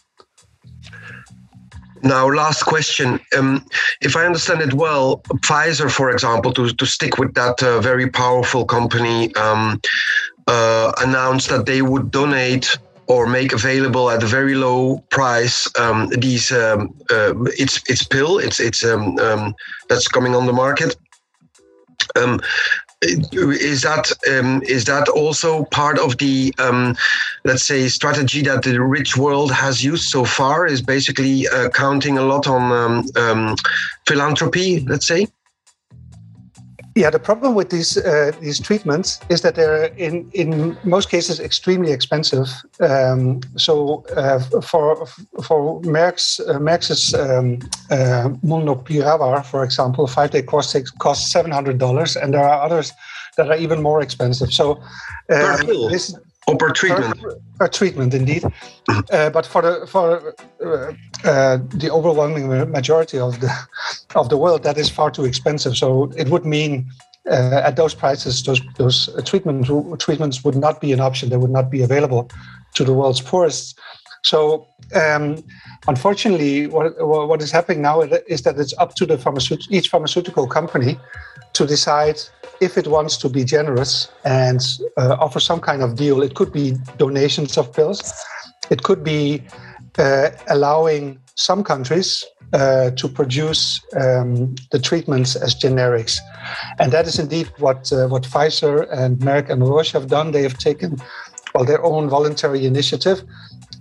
Now, 2.04 2.28
last 2.28 2.64
question. 2.64 3.20
Um, 3.38 3.66
if 4.02 4.16
I 4.16 4.26
understand 4.26 4.62
it 4.62 4.74
well, 4.74 5.18
Pfizer, 5.42 5.90
for 5.90 6.12
example, 6.12 6.54
to, 6.54 6.70
to 6.74 6.86
stick 6.86 7.18
with 7.18 7.34
that 7.36 7.62
uh, 7.64 7.80
very 7.82 8.10
powerful 8.10 8.66
company, 8.66 9.34
um, 9.36 9.82
uh, 10.48 10.92
announced 11.00 11.50
that 11.50 11.66
they 11.66 11.82
would 11.82 12.12
donate 12.12 12.78
or 13.08 13.26
make 13.28 13.54
available 13.54 14.10
at 14.10 14.24
a 14.24 14.28
very 14.28 14.56
low 14.56 15.00
price 15.10 15.68
um, 15.80 16.10
these 16.10 16.52
um, 16.52 16.94
uh, 17.10 17.34
it's 17.58 17.82
it's 17.88 18.04
pill 18.06 18.38
it's 18.38 18.60
it's 18.60 18.84
um, 18.84 19.18
um, 19.20 19.56
that's 19.90 20.08
coming 20.08 20.36
on 20.36 20.46
the 20.46 20.54
market 20.54 20.96
Um, 22.16 22.40
is 23.02 23.82
that 23.84 24.12
um, 24.30 24.62
is 24.64 24.86
that 24.86 25.08
also 25.10 25.66
part 25.66 26.00
of 26.00 26.18
the 26.18 26.54
um, 26.58 26.96
let's 27.46 27.64
say 27.64 27.88
strategy 27.88 28.42
that 28.42 28.64
the 28.64 28.82
rich 28.82 29.16
world 29.16 29.52
has 29.52 29.84
used 29.84 30.10
so 30.10 30.26
far? 30.26 30.66
Is 30.66 30.82
basically 30.82 31.48
uh, 31.48 31.70
counting 31.70 32.18
a 32.18 32.24
lot 32.24 32.48
on 32.48 32.72
um, 32.72 33.06
um 33.16 33.56
philanthropy, 34.08 34.80
let's 34.82 35.08
say. 35.08 35.28
Yeah, 36.98 37.12
the 37.12 37.20
problem 37.20 37.54
with 37.54 37.70
these 37.70 37.96
uh, 37.96 38.32
these 38.42 38.60
treatments 38.60 39.20
is 39.30 39.42
that 39.42 39.54
they're 39.54 39.86
in 39.98 40.32
in 40.34 40.76
most 40.84 41.12
cases 41.12 41.40
extremely 41.40 41.92
expensive. 41.92 42.48
Um, 42.80 43.42
so 43.56 44.04
uh, 44.16 44.40
for 44.62 45.06
for 45.44 45.80
Merck's 45.82 46.40
uh, 46.40 46.58
Merck's 46.58 47.14
um, 47.14 47.60
uh, 47.92 48.30
Molnupiravir, 48.44 49.46
for 49.46 49.64
example, 49.64 50.08
five 50.08 50.32
day 50.32 50.42
course 50.42 50.72
takes 50.72 50.90
costs 50.90 51.32
seven 51.32 51.52
hundred 51.52 51.78
dollars, 51.78 52.18
and 52.18 52.34
there 52.34 52.44
are 52.44 52.66
others 52.66 52.92
that 53.36 53.48
are 53.52 53.58
even 53.58 53.84
more 53.84 54.02
expensive. 54.02 54.52
So 54.52 54.82
um, 55.30 55.68
this 55.92 56.16
or 56.48 56.56
per 56.58 56.72
treatment? 56.72 57.20
Per, 57.22 57.36
per 57.60 57.68
treatment, 57.68 58.14
indeed. 58.14 58.44
uh, 59.12 59.30
but 59.30 59.46
for 59.46 59.62
the 59.62 59.88
for 59.88 60.34
uh, 60.66 60.94
uh, 61.28 61.58
the 61.70 61.90
overwhelming 61.92 62.48
majority 62.72 63.20
of 63.20 63.40
the 63.42 63.52
of 64.16 64.30
the 64.30 64.38
world, 64.38 64.64
that 64.64 64.78
is 64.78 64.90
far 64.90 65.12
too 65.12 65.26
expensive. 65.26 65.78
So 65.78 66.12
it 66.16 66.30
would 66.30 66.46
mean 66.46 66.90
uh, 67.30 67.62
at 67.66 67.76
those 67.76 67.94
prices, 67.94 68.44
those 68.44 68.62
those 68.78 69.10
treatment 69.26 69.68
treatments 70.00 70.44
would 70.44 70.56
not 70.56 70.80
be 70.80 70.94
an 70.94 71.02
option. 71.02 71.30
They 71.30 71.38
would 71.38 71.52
not 71.52 71.70
be 71.70 71.82
available 71.82 72.30
to 72.76 72.84
the 72.84 72.94
world's 72.94 73.22
poorest. 73.22 73.78
So 74.24 74.68
um, 74.96 75.44
unfortunately, 75.88 76.68
what 76.68 76.94
what 77.06 77.42
is 77.42 77.52
happening 77.52 77.82
now 77.82 78.02
is 78.02 78.42
that 78.44 78.58
it's 78.58 78.74
up 78.78 78.96
to 78.96 79.06
the 79.06 79.18
each 79.70 79.90
pharmaceutical 79.90 80.48
company 80.48 80.98
to 81.54 81.66
decide 81.66 82.20
if 82.60 82.78
it 82.78 82.88
wants 82.88 83.18
to 83.18 83.30
be 83.30 83.44
generous 83.44 84.10
and 84.26 84.62
uh, 84.98 85.16
offer 85.20 85.40
some 85.40 85.60
kind 85.60 85.82
of 85.82 85.96
deal. 85.96 86.22
It 86.22 86.36
could 86.36 86.52
be 86.52 86.76
donations 86.98 87.58
of 87.58 87.74
pills. 87.74 88.14
It 88.70 88.84
could 88.84 89.04
be 89.04 89.44
uh, 89.98 90.30
allowing 90.48 91.20
some 91.36 91.64
countries 91.64 92.26
uh, 92.54 92.92
to 92.92 93.08
produce 93.08 93.82
um, 93.96 94.56
the 94.72 94.80
treatments 94.80 95.36
as 95.36 95.54
generics, 95.54 96.18
and 96.80 96.92
that 96.92 97.06
is 97.06 97.20
indeed 97.20 97.52
what 97.58 97.92
uh, 97.92 98.08
what 98.08 98.24
Pfizer 98.24 98.88
and 98.92 99.18
Merck 99.20 99.50
and 99.50 99.68
Roche 99.68 99.92
have 99.92 100.08
done. 100.08 100.32
They 100.32 100.44
have 100.44 100.58
taken 100.58 100.98
well 101.54 101.66
their 101.66 101.84
own 101.84 102.10
voluntary 102.10 102.66
initiative, 102.66 103.24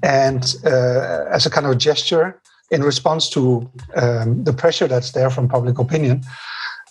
and 0.02 0.56
uh, 0.64 1.26
as 1.30 1.46
a 1.46 1.50
kind 1.50 1.66
of 1.66 1.78
gesture 1.78 2.40
in 2.70 2.82
response 2.82 3.28
to 3.30 3.70
um, 3.94 4.42
the 4.42 4.52
pressure 4.52 4.88
that's 4.88 5.12
there 5.12 5.30
from 5.30 5.48
public 5.48 5.78
opinion, 5.78 6.22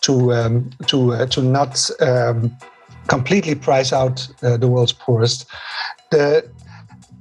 to 0.05 0.33
um, 0.33 0.69
to 0.87 1.13
uh, 1.13 1.25
to 1.27 1.41
not 1.41 1.89
um, 1.99 2.55
completely 3.07 3.55
price 3.55 3.93
out 3.93 4.27
uh, 4.41 4.57
the 4.57 4.67
world's 4.67 4.93
poorest. 4.93 5.45
The 6.11 6.43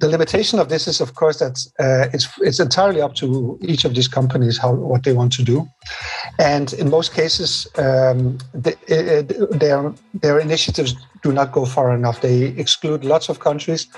the 0.01 0.09
limitation 0.09 0.59
of 0.59 0.69
this 0.69 0.87
is, 0.87 1.01
of 1.01 1.15
course, 1.15 1.39
that 1.39 1.57
uh, 1.79 2.09
it's 2.13 2.29
it's 2.41 2.61
entirely 2.61 3.01
up 3.01 3.15
to 3.15 3.59
each 3.63 3.85
of 3.85 3.95
these 3.95 4.09
companies 4.09 4.59
how 4.59 4.75
what 4.75 5.03
they 5.05 5.13
want 5.13 5.33
to 5.35 5.43
do, 5.43 5.67
and 6.39 6.73
in 6.75 6.91
most 6.91 7.15
cases, 7.15 7.67
um, 7.77 8.39
the, 8.53 8.73
uh, 8.91 9.57
their 9.57 9.93
their 10.21 10.39
initiatives 10.41 10.95
do 11.23 11.33
not 11.33 11.53
go 11.53 11.65
far 11.65 11.95
enough. 11.95 12.21
They 12.21 12.55
exclude 12.59 13.05
lots 13.05 13.29
of 13.29 13.39
countries, 13.39 13.89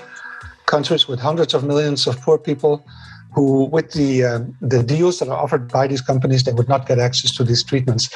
countries 0.65 1.07
with 1.07 1.19
hundreds 1.19 1.53
of 1.53 1.63
millions 1.63 2.07
of 2.07 2.21
poor 2.21 2.37
people, 2.37 2.85
who, 3.33 3.65
with 3.65 3.91
the 3.93 4.23
uh, 4.23 4.39
the 4.61 4.83
deals 4.83 5.19
that 5.19 5.29
are 5.29 5.37
offered 5.37 5.71
by 5.71 5.87
these 5.87 6.01
companies, 6.01 6.43
they 6.43 6.53
would 6.53 6.69
not 6.69 6.87
get 6.87 6.99
access 6.99 7.35
to 7.37 7.43
these 7.43 7.63
treatments. 7.63 8.09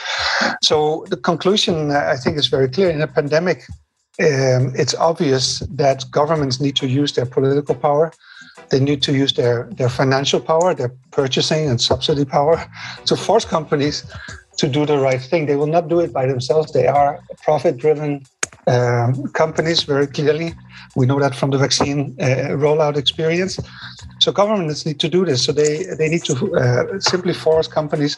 So 0.62 1.06
the 1.10 1.18
conclusion, 1.18 1.92
I 1.92 2.16
think, 2.18 2.38
is 2.38 2.48
very 2.48 2.70
clear. 2.70 2.90
In 2.90 3.02
a 3.02 3.08
pandemic, 3.08 3.64
um, 4.20 4.74
it's 4.76 4.96
obvious 4.96 5.60
that 5.70 6.06
governments 6.12 6.60
need 6.60 6.76
to 6.78 6.88
use 6.88 7.14
their 7.14 7.26
political 7.26 7.76
power. 7.76 8.12
They 8.70 8.80
need 8.80 9.02
to 9.04 9.14
use 9.14 9.34
their, 9.34 9.70
their 9.72 9.90
financial 9.90 10.40
power, 10.40 10.74
their 10.74 10.94
purchasing 11.12 11.70
and 11.70 11.80
subsidy 11.80 12.26
power 12.26 12.64
to 13.06 13.16
force 13.16 13.46
companies 13.46 14.06
to 14.58 14.68
do 14.68 14.86
the 14.86 14.98
right 14.98 15.22
thing. 15.22 15.46
They 15.46 15.56
will 15.56 15.74
not 15.78 15.88
do 15.88 16.00
it 16.00 16.14
by 16.14 16.26
themselves. 16.26 16.72
They 16.72 16.88
are 16.88 17.20
profit 17.44 17.78
driven 17.78 18.24
um, 18.68 19.28
companies 19.34 19.84
very 19.84 20.08
clearly. 20.08 20.54
We 20.96 21.06
know 21.06 21.20
that 21.20 21.36
from 21.36 21.50
the 21.50 21.58
vaccine 21.58 22.16
uh, 22.20 22.56
rollout 22.64 22.98
experience. 22.98 23.60
So 24.22 24.32
governments 24.32 24.86
need 24.86 25.00
to 25.00 25.10
do 25.10 25.26
this. 25.26 25.44
So 25.44 25.52
they, 25.52 25.84
they 25.98 26.08
need 26.08 26.24
to 26.26 26.56
uh, 26.56 27.00
simply 27.00 27.34
force 27.34 27.68
companies 27.68 28.18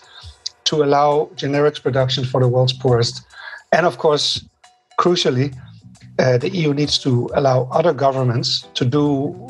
to 0.65 0.83
allow 0.83 1.29
generics 1.35 1.81
production 1.81 2.25
for 2.25 2.41
the 2.41 2.47
world's 2.47 2.73
poorest. 2.73 3.25
And 3.71 3.85
of 3.85 3.97
course, 3.97 4.45
crucially, 4.99 5.55
uh, 6.19 6.37
the 6.37 6.49
EU 6.49 6.73
needs 6.73 6.99
to 6.99 7.29
allow 7.33 7.69
other 7.71 7.93
governments 7.93 8.67
to 8.75 8.85
do 8.85 9.05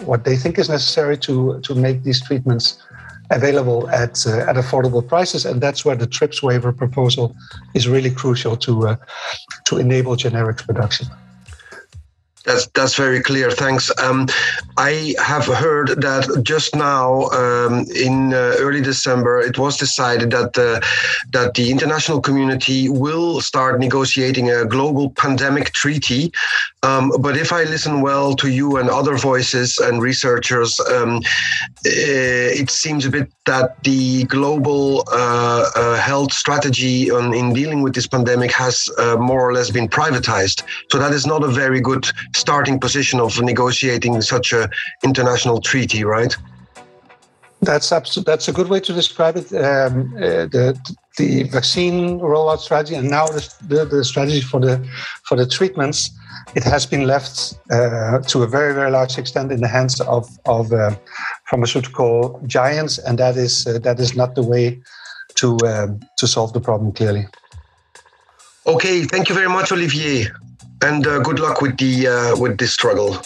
what 0.06 0.26
they 0.26 0.38
think 0.38 0.60
is 0.60 0.70
necessary 0.70 1.18
to, 1.18 1.60
to 1.62 1.76
make 1.76 2.04
these 2.04 2.22
treatments 2.22 2.82
available 3.32 3.89
at, 3.89 4.26
uh, 4.28 4.49
at 4.49 4.56
affordable 4.56 5.06
prices. 5.06 5.45
And 5.45 5.60
that's 5.60 5.84
where 5.84 5.95
the 5.95 6.08
TRIPS 6.08 6.43
waiver 6.43 6.72
proposal 6.72 7.36
is 7.74 7.88
really 7.88 8.12
crucial 8.12 8.56
to, 8.58 8.89
uh, 8.89 8.95
to 9.66 9.78
enable 9.78 10.16
generics 10.16 10.64
production. 10.66 11.08
That's 12.45 12.67
that's 12.67 12.95
very 12.95 13.21
clear. 13.21 13.51
Thanks. 13.51 13.89
Um, 13.99 14.27
I 14.77 15.15
have 15.17 15.45
heard 15.45 16.01
that 16.01 16.43
just 16.43 16.75
now 16.75 17.29
um, 17.29 17.85
in 17.95 18.33
uh, 18.33 18.55
early 18.59 18.81
December 18.81 19.39
it 19.39 19.57
was 19.57 19.77
decided 19.77 20.31
that 20.31 20.57
uh, 20.57 20.81
that 21.31 21.53
the 21.53 21.71
international 21.71 22.19
community 22.19 22.89
will 22.89 23.39
start 23.39 23.79
negotiating 23.79 24.51
a 24.51 24.65
global 24.65 25.09
pandemic 25.11 25.71
treaty. 25.71 26.33
Um, 26.84 27.11
but 27.19 27.38
if 27.38 27.53
I 27.53 27.63
listen 27.63 28.01
well 28.01 28.36
to 28.36 28.49
you 28.49 28.77
and 28.77 28.89
other 28.89 29.15
voices 29.15 29.77
and 29.77 30.01
researchers, 30.01 30.79
um, 30.81 31.21
eh, 31.86 32.61
it 32.61 32.69
seems 32.69 33.05
a 33.05 33.09
bit 33.09 33.31
that 33.45 33.81
the 33.84 34.25
global 34.25 35.05
uh, 35.11 35.69
uh, 35.75 35.95
health 35.95 36.34
strategy 36.34 37.09
on, 37.09 37.34
in 37.34 37.53
dealing 37.53 37.84
with 37.84 37.95
this 37.95 38.05
pandemic 38.05 38.51
has 38.51 38.89
uh, 38.97 39.15
more 39.15 39.47
or 39.47 39.53
less 39.53 39.71
been 39.71 39.88
privatized. 39.88 40.63
So 40.91 40.99
that 40.99 41.13
is 41.13 41.25
not 41.25 41.43
a 41.43 41.47
very 41.47 41.79
good 41.79 42.05
starting 42.36 42.79
position 42.79 43.21
of 43.21 43.41
negotiating 43.41 44.21
such 44.21 44.51
a 44.51 44.69
international 45.03 45.61
treaty, 45.61 46.03
right? 46.03 46.36
That's 47.61 47.89
that's 47.89 48.47
a 48.49 48.51
good 48.51 48.67
way 48.67 48.81
to 48.81 48.91
describe 48.91 49.38
it. 49.38 49.53
Um, 49.53 50.13
uh, 50.17 50.47
the 50.51 50.77
the 51.18 51.43
vaccine 51.43 52.20
rollout 52.20 52.59
strategy 52.59 52.95
and 52.95 53.09
now 53.09 53.26
the, 53.28 53.53
the, 53.68 53.86
the, 53.86 54.03
strategy 54.03 54.41
for 54.41 54.59
the 54.59 54.84
for 55.24 55.36
the 55.38 55.45
treatments, 55.45 56.09
it 56.55 56.64
has 56.64 56.86
been 56.86 57.05
left 57.05 57.55
uh, 57.72 58.20
to 58.20 58.43
a 58.43 58.47
very 58.47 58.74
very 58.74 58.91
large 58.91 59.18
extent 59.18 59.51
in 59.51 59.61
the 59.61 59.68
hands 59.68 60.01
of 60.01 60.28
of 60.45 60.72
uh, 60.74 60.95
pharmaceutical 61.49 62.41
giants, 62.47 62.97
and 62.97 63.18
that 63.20 63.38
is 63.38 63.68
uh, 63.68 63.80
that 63.80 63.99
is 63.99 64.16
not 64.16 64.36
the 64.36 64.43
way 64.43 64.82
to 65.36 65.57
um, 65.68 65.99
to 66.18 66.28
solve 66.28 66.53
the 66.53 66.61
problem 66.61 66.91
clearly. 66.91 67.28
Okay, 68.66 69.03
thank 69.03 69.30
you 69.30 69.36
very 69.36 69.49
much, 69.49 69.72
Olivier 69.72 70.32
and 70.84 71.07
uh, 71.07 71.20
good 71.20 71.39
luck 71.39 71.61
with 71.61 71.78
the 71.78 72.07
uh, 72.07 72.36
with 72.38 72.57
this 72.57 72.74
struggle. 72.74 73.18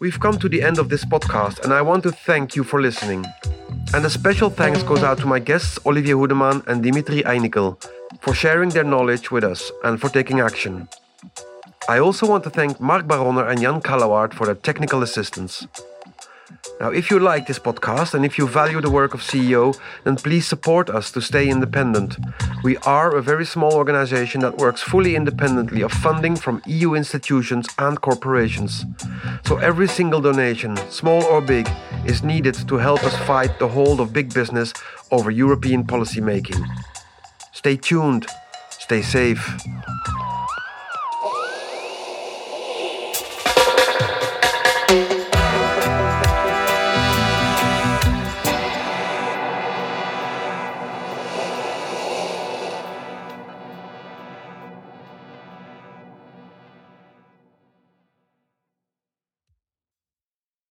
We've 0.00 0.18
come 0.18 0.38
to 0.38 0.48
the 0.48 0.62
end 0.62 0.78
of 0.78 0.88
this 0.88 1.04
podcast, 1.04 1.64
and 1.64 1.72
I 1.72 1.80
want 1.80 2.02
to 2.02 2.10
thank 2.10 2.56
you 2.56 2.64
for 2.64 2.80
listening. 2.80 3.24
And 3.94 4.04
a 4.04 4.10
special 4.10 4.50
thanks 4.50 4.82
goes 4.82 5.04
out 5.04 5.18
to 5.18 5.26
my 5.26 5.38
guests 5.38 5.78
Olivier 5.86 6.14
Hoedeman 6.14 6.66
and 6.66 6.82
Dimitri 6.82 7.22
Eynikel 7.22 7.80
for 8.22 8.34
sharing 8.34 8.70
their 8.70 8.82
knowledge 8.82 9.30
with 9.30 9.44
us 9.44 9.70
and 9.84 10.00
for 10.00 10.08
taking 10.08 10.40
action. 10.40 10.88
I 11.88 12.00
also 12.00 12.26
want 12.26 12.42
to 12.42 12.50
thank 12.50 12.80
Mark 12.80 13.06
Baroner 13.06 13.48
and 13.48 13.60
Jan 13.60 13.80
Kallawart 13.80 14.34
for 14.34 14.46
their 14.46 14.56
technical 14.56 15.04
assistance. 15.04 15.68
Now, 16.80 16.90
if 16.90 17.10
you 17.10 17.18
like 17.18 17.46
this 17.46 17.58
podcast 17.58 18.14
and 18.14 18.24
if 18.24 18.36
you 18.38 18.48
value 18.48 18.80
the 18.80 18.90
work 18.90 19.14
of 19.14 19.20
CEO, 19.20 19.78
then 20.04 20.16
please 20.16 20.46
support 20.46 20.90
us 20.90 21.10
to 21.12 21.20
stay 21.20 21.48
independent. 21.48 22.18
We 22.62 22.76
are 22.78 23.14
a 23.14 23.22
very 23.22 23.46
small 23.46 23.74
organization 23.74 24.40
that 24.40 24.58
works 24.58 24.82
fully 24.82 25.14
independently 25.14 25.82
of 25.82 25.92
funding 25.92 26.36
from 26.36 26.62
EU 26.66 26.94
institutions 26.94 27.66
and 27.78 28.00
corporations. 28.00 28.84
So 29.46 29.56
every 29.58 29.88
single 29.88 30.20
donation, 30.20 30.76
small 30.90 31.22
or 31.24 31.40
big, 31.40 31.68
is 32.04 32.22
needed 32.22 32.54
to 32.68 32.76
help 32.76 33.04
us 33.04 33.16
fight 33.26 33.58
the 33.58 33.68
hold 33.68 34.00
of 34.00 34.12
big 34.12 34.34
business 34.34 34.72
over 35.10 35.30
European 35.30 35.84
policy 35.86 36.20
making. 36.20 36.64
Stay 37.52 37.76
tuned, 37.76 38.26
stay 38.70 39.02
safe. 39.02 39.42